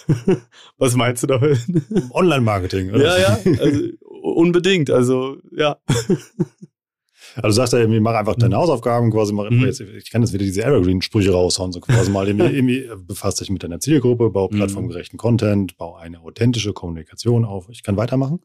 [0.77, 1.59] Was meinst du damit?
[2.11, 3.19] Online-Marketing, oder?
[3.19, 4.89] Ja, ja, also unbedingt.
[4.89, 5.79] Also, ja.
[7.35, 8.59] Also du sagst ja, irgendwie, mach einfach deine mhm.
[8.59, 9.65] Hausaufgaben, quasi mach mhm.
[9.65, 13.49] jetzt, ich kann jetzt wieder diese Evergreen-Sprüche raushauen, so quasi mal irgendwie, irgendwie befasst dich
[13.49, 14.57] mit deiner Zielgruppe, bau mhm.
[14.57, 17.69] plattformgerechten Content, bau eine authentische Kommunikation auf.
[17.69, 18.41] Ich kann weitermachen.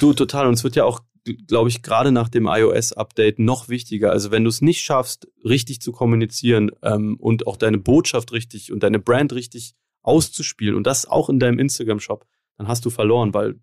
[0.00, 0.46] Du, total.
[0.46, 1.00] Und es wird ja auch,
[1.46, 4.10] glaube ich, gerade nach dem iOS-Update noch wichtiger.
[4.12, 8.72] Also wenn du es nicht schaffst, richtig zu kommunizieren ähm, und auch deine Botschaft richtig
[8.72, 12.26] und deine Brand richtig auszuspielen und das auch in deinem Instagram-Shop,
[12.56, 13.56] dann hast du verloren, weil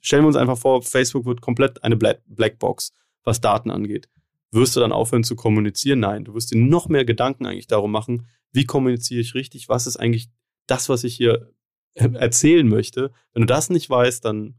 [0.00, 2.92] stellen wir uns einfach vor, Facebook wird komplett eine Blackbox
[3.24, 4.08] was Daten angeht.
[4.50, 6.00] Wirst du dann aufhören zu kommunizieren?
[6.00, 9.86] Nein, du wirst dir noch mehr Gedanken eigentlich darum machen, wie kommuniziere ich richtig, was
[9.86, 10.28] ist eigentlich
[10.66, 11.52] das, was ich hier
[11.94, 13.12] erzählen möchte.
[13.32, 14.54] Wenn du das nicht weißt, dann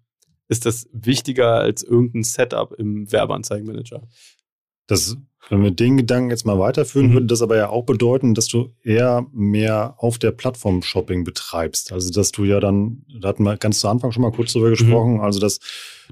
[0.47, 4.07] ist das wichtiger als irgendein Setup im Werbeanzeigenmanager.
[4.87, 5.17] Das,
[5.49, 7.13] wenn wir den Gedanken jetzt mal weiterführen, mhm.
[7.13, 11.91] würde das aber ja auch bedeuten, dass du eher mehr auf der Plattform Shopping betreibst.
[11.91, 14.67] Also, dass du ja dann, da hatten wir ganz zu Anfang schon mal kurz drüber
[14.67, 14.71] mhm.
[14.71, 15.21] gesprochen, mhm.
[15.21, 15.59] also, dass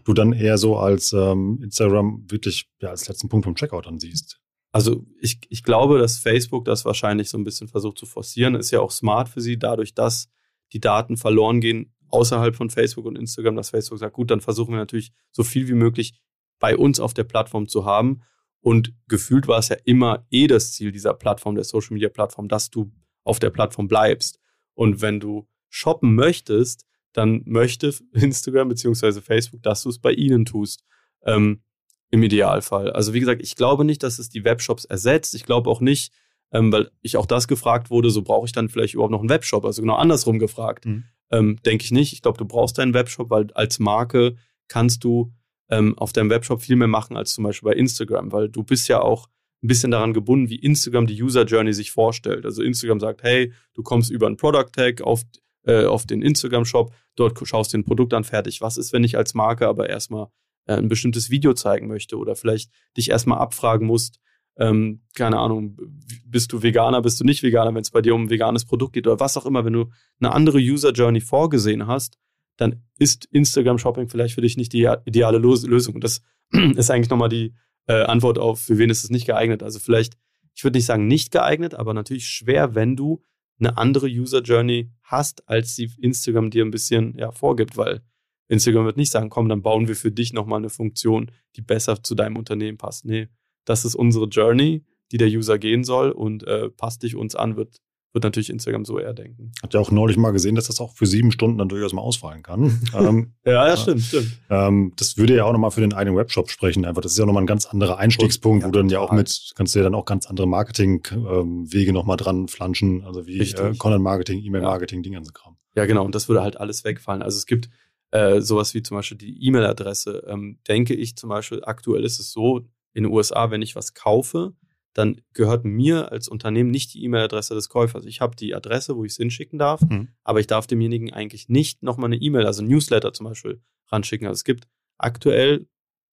[0.03, 4.39] du dann eher so als ähm, Instagram wirklich ja, als letzten Punkt vom Checkout ansiehst.
[4.73, 8.55] Also, ich, ich glaube, dass Facebook das wahrscheinlich so ein bisschen versucht zu forcieren.
[8.55, 10.29] Ist ja auch smart für sie, dadurch, dass
[10.73, 14.71] die Daten verloren gehen außerhalb von Facebook und Instagram, dass Facebook sagt, gut, dann versuchen
[14.71, 16.19] wir natürlich so viel wie möglich
[16.59, 18.21] bei uns auf der Plattform zu haben
[18.61, 22.47] und gefühlt war es ja immer eh das Ziel dieser Plattform, der Social Media Plattform,
[22.47, 22.91] dass du
[23.23, 24.39] auf der Plattform bleibst.
[24.73, 29.21] Und wenn du shoppen möchtest, dann möchte Instagram bzw.
[29.21, 30.83] Facebook, dass du es bei ihnen tust.
[31.25, 31.63] Ähm,
[32.11, 32.91] Im Idealfall.
[32.91, 35.33] Also wie gesagt, ich glaube nicht, dass es die Webshops ersetzt.
[35.33, 36.13] Ich glaube auch nicht,
[36.51, 39.29] ähm, weil ich auch das gefragt wurde, so brauche ich dann vielleicht überhaupt noch einen
[39.29, 39.65] Webshop.
[39.65, 40.85] Also genau andersrum gefragt.
[40.85, 41.05] Mhm.
[41.31, 42.13] Ähm, Denke ich nicht.
[42.13, 44.35] Ich glaube, du brauchst deinen Webshop, weil als Marke
[44.67, 45.33] kannst du
[45.71, 48.87] ähm, auf deinem Webshop viel mehr machen als zum Beispiel bei Instagram, weil du bist
[48.89, 49.27] ja auch
[49.63, 52.45] ein bisschen daran gebunden, wie Instagram die User Journey sich vorstellt.
[52.45, 55.21] Also Instagram sagt, hey, du kommst über einen Product Tag auf,
[55.63, 58.61] äh, auf den Instagram Shop, dort schaust du ein Produkt an, fertig.
[58.61, 60.27] Was ist, wenn ich als Marke aber erstmal
[60.65, 64.19] äh, ein bestimmtes Video zeigen möchte oder vielleicht dich erstmal abfragen musst,
[64.57, 65.77] ähm, keine Ahnung,
[66.25, 68.93] bist du Veganer, bist du nicht Veganer, wenn es bei dir um ein veganes Produkt
[68.93, 72.17] geht oder was auch immer, wenn du eine andere User Journey vorgesehen hast,
[72.61, 75.95] dann ist Instagram Shopping vielleicht für dich nicht die ideale Lösung.
[75.95, 76.21] Und das
[76.75, 77.55] ist eigentlich nochmal die
[77.87, 79.63] äh, Antwort auf, für wen ist es nicht geeignet.
[79.63, 80.15] Also vielleicht,
[80.53, 83.23] ich würde nicht sagen nicht geeignet, aber natürlich schwer, wenn du
[83.59, 88.01] eine andere User Journey hast, als sie Instagram dir ein bisschen ja, vorgibt, weil
[88.47, 92.03] Instagram wird nicht sagen, komm, dann bauen wir für dich nochmal eine Funktion, die besser
[92.03, 93.05] zu deinem Unternehmen passt.
[93.05, 93.27] Nee,
[93.65, 97.55] das ist unsere Journey, die der User gehen soll und äh, passt dich uns an,
[97.55, 97.77] wird
[98.13, 99.51] wird natürlich Instagram so eher denken.
[99.63, 102.01] Hat ja auch neulich mal gesehen, dass das auch für sieben Stunden dann durchaus mal
[102.01, 102.81] ausfallen kann.
[102.93, 104.39] ähm, ja, ja, stimmt, stimmt.
[104.49, 106.85] Ähm, das würde ja auch nochmal für den eigenen Webshop sprechen.
[106.85, 109.11] Einfach, das ist ja nochmal ein ganz anderer Einstiegspunkt, ja, wo du dann ja auch
[109.11, 113.39] mit, kannst du ja dann auch ganz andere Marketing-Wege ähm, nochmal dran flanschen, also wie
[113.39, 115.03] äh, Content-Marketing, E-Mail-Marketing, ja.
[115.03, 115.57] den ganzen Kram.
[115.75, 117.21] Ja, genau, und das würde halt alles wegfallen.
[117.21, 117.69] Also es gibt
[118.11, 120.25] äh, sowas wie zum Beispiel die E-Mail-Adresse.
[120.27, 123.93] Ähm, denke ich zum Beispiel, aktuell ist es so, in den USA, wenn ich was
[123.93, 124.53] kaufe,
[124.93, 128.05] dann gehört mir als Unternehmen nicht die E-Mail-Adresse des Käufers.
[128.05, 130.09] Ich habe die Adresse, wo ich es hinschicken darf, mhm.
[130.23, 134.27] aber ich darf demjenigen eigentlich nicht nochmal eine E-Mail, also ein Newsletter zum Beispiel, ranschicken.
[134.27, 134.67] Also es gibt
[134.97, 135.67] aktuell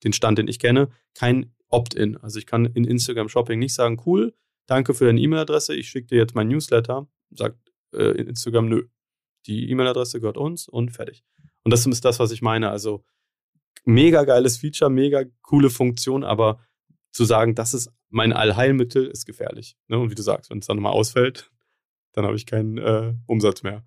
[0.05, 2.17] den Stand, den ich kenne, kein Opt-in.
[2.19, 4.35] Also ich kann in Instagram Shopping nicht sagen, cool,
[4.67, 7.09] danke für deine E-Mail-Adresse, ich schicke dir jetzt mein Newsletter.
[7.31, 7.59] Sagt
[7.93, 8.85] äh, Instagram, nö.
[9.47, 11.25] Die E-Mail-Adresse gehört uns und fertig.
[11.65, 12.71] Und das ist das, was ich meine.
[12.71, 13.05] Also
[13.85, 16.61] mega geiles Feature, mega coole Funktion, aber
[17.19, 19.77] zu sagen, das ist mein Allheilmittel, ist gefährlich.
[19.89, 19.99] Ne?
[19.99, 21.51] Und wie du sagst, wenn es dann nochmal ausfällt,
[22.13, 23.85] dann habe ich keinen äh, Umsatz mehr.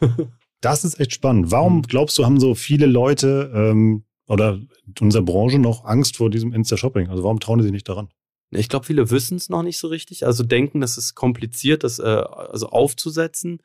[0.62, 1.50] das ist echt spannend.
[1.50, 1.82] Warum hm.
[1.82, 4.54] glaubst du, haben so viele Leute ähm, oder
[4.86, 7.10] in unserer Branche noch Angst vor diesem Insta-Shopping?
[7.10, 8.08] Also warum trauen sie nicht daran?
[8.50, 10.24] Ich glaube, viele wissen es noch nicht so richtig.
[10.24, 13.62] Also denken, das ist kompliziert, das äh, also aufzusetzen.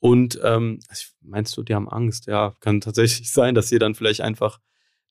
[0.00, 0.80] Und ähm,
[1.20, 2.26] meinst du, die haben Angst?
[2.26, 4.58] Ja, kann tatsächlich sein, dass sie dann vielleicht einfach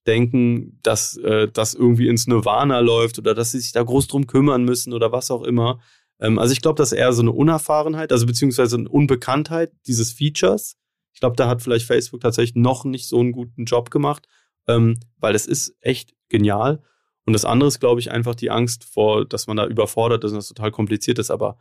[0.08, 4.28] denken, dass äh, das irgendwie ins Nirvana läuft oder dass sie sich da groß drum
[4.28, 5.80] kümmern müssen oder was auch immer.
[6.20, 10.12] Ähm, also ich glaube, das ist eher so eine Unerfahrenheit, also beziehungsweise eine Unbekanntheit dieses
[10.12, 10.78] Features.
[11.14, 14.28] Ich glaube, da hat vielleicht Facebook tatsächlich noch nicht so einen guten Job gemacht,
[14.68, 16.84] ähm, weil es ist echt genial.
[17.26, 20.32] Und das andere ist, glaube ich, einfach die Angst vor, dass man da überfordert ist
[20.32, 21.32] und das total kompliziert ist.
[21.32, 21.58] Aber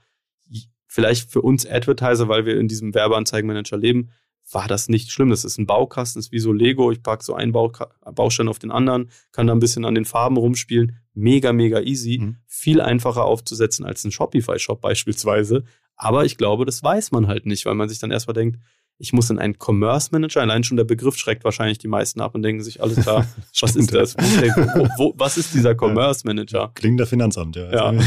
[0.86, 4.10] vielleicht für uns Advertiser, weil wir in diesem Werbeanzeigenmanager leben,
[4.50, 5.30] war das nicht schlimm.
[5.30, 6.90] Das ist ein Baukasten, ist wie so Lego.
[6.92, 10.36] Ich packe so einen Baustein auf den anderen, kann da ein bisschen an den Farben
[10.36, 10.98] rumspielen.
[11.14, 12.18] Mega, mega easy.
[12.18, 12.36] Mhm.
[12.46, 15.64] Viel einfacher aufzusetzen als ein Shopify-Shop beispielsweise.
[15.96, 18.58] Aber ich glaube, das weiß man halt nicht, weil man sich dann erstmal denkt,
[18.98, 22.34] ich muss in einen Commerce Manager, allein schon der Begriff schreckt wahrscheinlich die meisten ab
[22.34, 23.26] und denken sich, alles klar,
[23.60, 24.16] was ist das?
[24.16, 26.70] Wo, wo, was ist dieser Commerce Manager?
[26.74, 27.92] Klingt der Finanzamt, ja.
[27.92, 28.04] ja.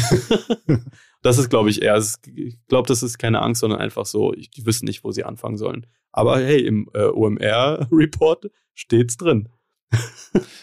[1.22, 4.66] das ist, glaube ich, eher, ich glaube, das ist keine Angst, sondern einfach so, die
[4.66, 5.86] wissen nicht, wo sie anfangen sollen.
[6.12, 9.50] Aber hey, im äh, OMR-Report steht's drin.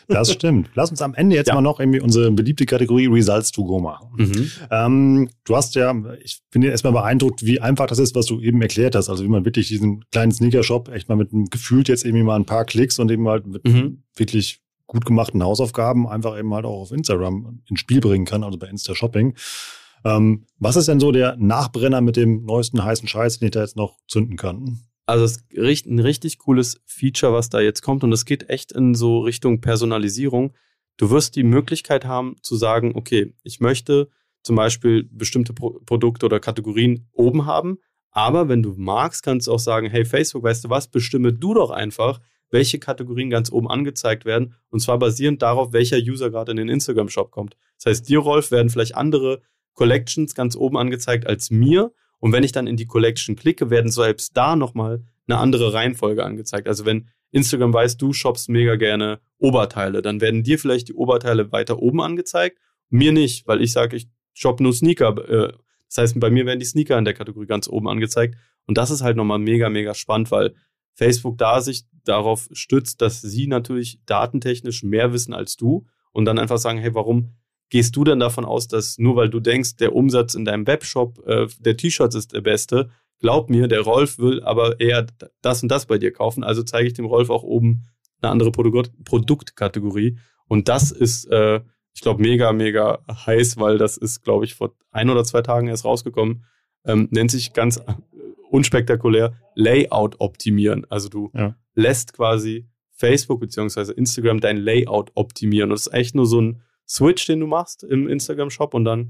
[0.07, 0.69] Das stimmt.
[0.75, 1.55] Lass uns am Ende jetzt ja.
[1.55, 4.09] mal noch irgendwie unsere beliebte Kategorie Results to go machen.
[4.17, 4.51] Mhm.
[4.71, 8.39] Ähm, du hast ja, ich bin dir erstmal beeindruckt, wie einfach das ist, was du
[8.41, 9.09] eben erklärt hast.
[9.09, 12.37] Also wie man wirklich diesen kleinen Sneaker-Shop echt mal mit einem gefühlt jetzt irgendwie mal
[12.37, 14.03] ein paar Klicks und eben halt mit mhm.
[14.15, 18.59] wirklich gut gemachten Hausaufgaben einfach eben halt auch auf Instagram ins Spiel bringen kann, also
[18.59, 19.35] bei Insta Shopping.
[20.05, 23.61] Ähm, was ist denn so der Nachbrenner mit dem neuesten heißen Scheiß, den ich da
[23.61, 24.81] jetzt noch zünden kann?
[25.07, 28.73] Also es ist ein richtig cooles Feature, was da jetzt kommt und es geht echt
[28.73, 30.55] in so Richtung Personalisierung.
[30.97, 34.09] Du wirst die Möglichkeit haben zu sagen, okay, ich möchte
[34.43, 37.79] zum Beispiel bestimmte Pro Produkte oder Kategorien oben haben,
[38.11, 41.53] aber wenn du magst, kannst du auch sagen, hey Facebook, weißt du was, bestimme du
[41.53, 46.53] doch einfach, welche Kategorien ganz oben angezeigt werden und zwar basierend darauf, welcher User gerade
[46.53, 47.57] in den Instagram-Shop kommt.
[47.77, 49.43] Das heißt, dir, Rolf, werden vielleicht andere
[49.75, 53.91] Collections ganz oben angezeigt als mir und wenn ich dann in die Collection klicke, werden
[53.91, 56.69] selbst da nochmal eine andere Reihenfolge angezeigt.
[56.69, 61.53] Also wenn Instagram weiß, du shoppst mega gerne Oberteile, dann werden dir vielleicht die Oberteile
[61.53, 62.59] weiter oben angezeigt,
[62.89, 65.17] mir nicht, weil ich sage, ich shoppe nur Sneaker.
[65.29, 65.53] Äh,
[65.89, 68.37] das heißt, bei mir werden die Sneaker in der Kategorie ganz oben angezeigt.
[68.67, 70.55] Und das ist halt nochmal mega, mega spannend, weil
[70.95, 76.39] Facebook da sich darauf stützt, dass sie natürlich datentechnisch mehr wissen als du und dann
[76.39, 77.35] einfach sagen, hey, warum
[77.75, 81.27] Gehst du denn davon aus, dass nur weil du denkst, der Umsatz in deinem Webshop
[81.27, 85.09] äh, der T-Shirts ist der beste, glaub mir, der Rolf will aber eher
[85.43, 87.83] das und das bei dir kaufen, also zeige ich dem Rolf auch oben
[88.23, 90.19] eine andere Produkt Produktkategorie.
[90.47, 91.63] Und das ist, äh,
[91.93, 95.67] ich glaube, mega, mega heiß, weil das ist, glaube ich, vor ein oder zwei Tagen
[95.67, 96.45] erst rausgekommen.
[96.85, 97.83] Ähm, nennt sich ganz
[98.53, 100.87] unspektakulär Layout optimieren.
[100.91, 101.57] Also du ja.
[101.75, 103.95] lässt quasi Facebook bzw.
[103.95, 105.73] Instagram dein Layout optimieren.
[105.73, 109.09] Und das ist echt nur so ein Switch, den du machst im Instagram-Shop und dann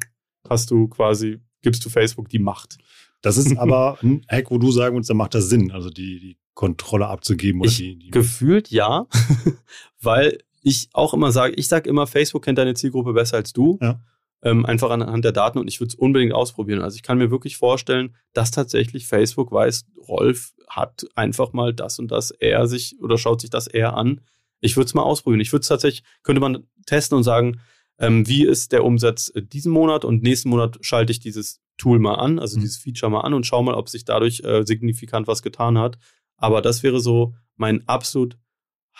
[0.48, 2.78] hast du quasi, gibst du Facebook die Macht.
[3.22, 6.20] Das ist aber ein Hack, wo du sagen würdest, da macht das Sinn, also die,
[6.20, 7.60] die Kontrolle abzugeben.
[7.60, 9.06] Oder ich, die, die gefühlt ja,
[10.00, 13.78] weil ich auch immer sage, ich sage immer, Facebook kennt deine Zielgruppe besser als du.
[13.80, 14.00] Ja.
[14.42, 16.82] Ähm, einfach anhand der Daten und ich würde es unbedingt ausprobieren.
[16.82, 21.98] Also ich kann mir wirklich vorstellen, dass tatsächlich Facebook weiß, Rolf hat einfach mal das
[21.98, 24.20] und das er sich oder schaut sich das eher an
[24.64, 25.40] ich würde es mal ausprobieren.
[25.40, 27.60] Ich würde es tatsächlich, könnte man testen und sagen,
[27.98, 31.98] ähm, wie ist der Umsatz äh, diesen Monat und nächsten Monat schalte ich dieses Tool
[31.98, 32.62] mal an, also mhm.
[32.62, 35.98] dieses Feature mal an und schaue mal, ob sich dadurch äh, signifikant was getan hat.
[36.36, 38.38] Aber das wäre so mein absolut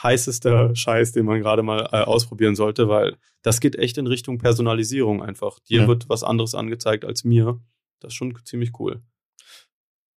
[0.03, 4.39] heißester Scheiß, den man gerade mal äh, ausprobieren sollte, weil das geht echt in Richtung
[4.39, 5.59] Personalisierung einfach.
[5.61, 5.89] Dir ja.
[5.89, 7.61] wird was anderes angezeigt als mir.
[8.01, 9.03] Das ist schon ziemlich cool.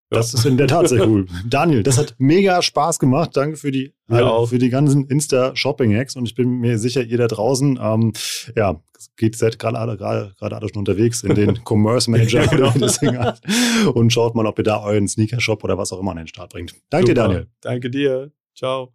[0.10, 1.26] Das ist in der Tat sehr cool.
[1.50, 3.32] Daniel, das hat mega Spaß gemacht.
[3.36, 7.18] Danke für die, ja, äh, für die ganzen Insta-Shopping-Hacks und ich bin mir sicher, ihr
[7.18, 8.14] da draußen, ähm,
[8.56, 8.82] ja,
[9.18, 13.92] geht seid gerade alle, gerade, gerade alle schon unterwegs in den Commerce Manager ja, genau.
[13.94, 16.52] und schaut mal, ob ihr da euren Sneaker-Shop oder was auch immer an den Start
[16.52, 16.74] bringt.
[16.90, 17.14] Danke Super.
[17.14, 17.48] dir, Daniel.
[17.62, 18.32] Danke dir.
[18.56, 18.94] Ciao.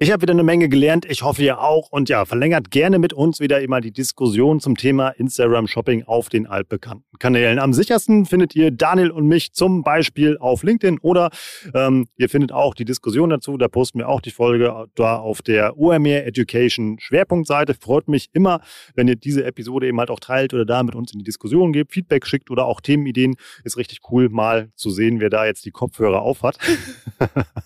[0.00, 1.06] Ich habe wieder eine Menge gelernt.
[1.08, 1.88] Ich hoffe, ihr auch.
[1.88, 6.28] Und ja, verlängert gerne mit uns wieder immer die Diskussion zum Thema Instagram Shopping auf
[6.28, 7.60] den altbekannten Kanälen.
[7.60, 11.30] Am sichersten findet ihr Daniel und mich zum Beispiel auf LinkedIn oder
[11.74, 13.56] ähm, ihr findet auch die Diskussion dazu.
[13.56, 17.74] Da posten wir auch die Folge da auf der OMR Education Schwerpunktseite.
[17.74, 18.62] Freut mich immer,
[18.96, 21.72] wenn ihr diese Episode eben halt auch teilt oder da mit uns in die Diskussion
[21.72, 23.36] gebt, Feedback schickt oder auch Themenideen.
[23.62, 26.58] Ist richtig cool, mal zu sehen, wer da jetzt die Kopfhörer auf hat.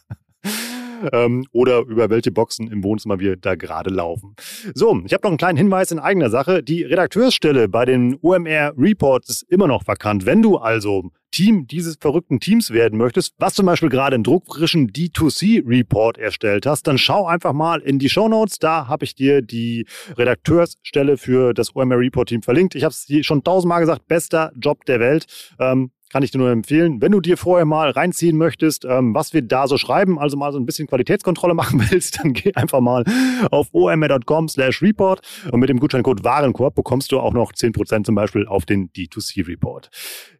[1.13, 4.35] ähm, oder über welche Boxen im Wohnzimmer wir da gerade laufen.
[4.75, 6.63] So, ich habe noch einen kleinen Hinweis in eigener Sache.
[6.63, 10.27] Die Redakteursstelle bei den OMR Reports ist immer noch vakant.
[10.27, 14.91] Wenn du also Team dieses verrückten Teams werden möchtest, was zum Beispiel gerade einen druckfrischen
[14.91, 18.59] D2C-Report erstellt hast, dann schau einfach mal in die Show Notes.
[18.59, 22.74] Da habe ich dir die Redakteursstelle für das OMR Report Team verlinkt.
[22.74, 25.26] Ich habe es schon tausendmal gesagt, bester Job der Welt.
[25.59, 27.01] Ähm, kann ich dir nur empfehlen.
[27.01, 30.53] Wenn du dir vorher mal reinziehen möchtest, ähm, was wir da so schreiben, also mal
[30.53, 33.05] so ein bisschen Qualitätskontrolle machen willst, dann geh einfach mal
[33.51, 35.20] auf omr.com slash report
[35.53, 39.91] und mit dem Gutscheincode Warenkorb bekommst du auch noch 10% zum Beispiel auf den D2C-Report.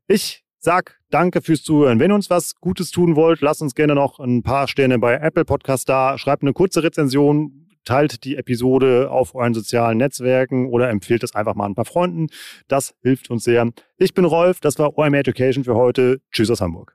[0.07, 2.01] Ich sag danke fürs Zuhören.
[2.01, 5.15] Wenn ihr uns was Gutes tun wollt, lasst uns gerne noch ein paar Sterne bei
[5.15, 10.91] Apple Podcast da, schreibt eine kurze Rezension, teilt die Episode auf euren sozialen Netzwerken oder
[10.91, 12.27] empfiehlt es einfach mal ein paar Freunden.
[12.67, 13.71] Das hilft uns sehr.
[13.97, 16.21] Ich bin Rolf, das war OMR Education für heute.
[16.31, 16.95] Tschüss aus Hamburg.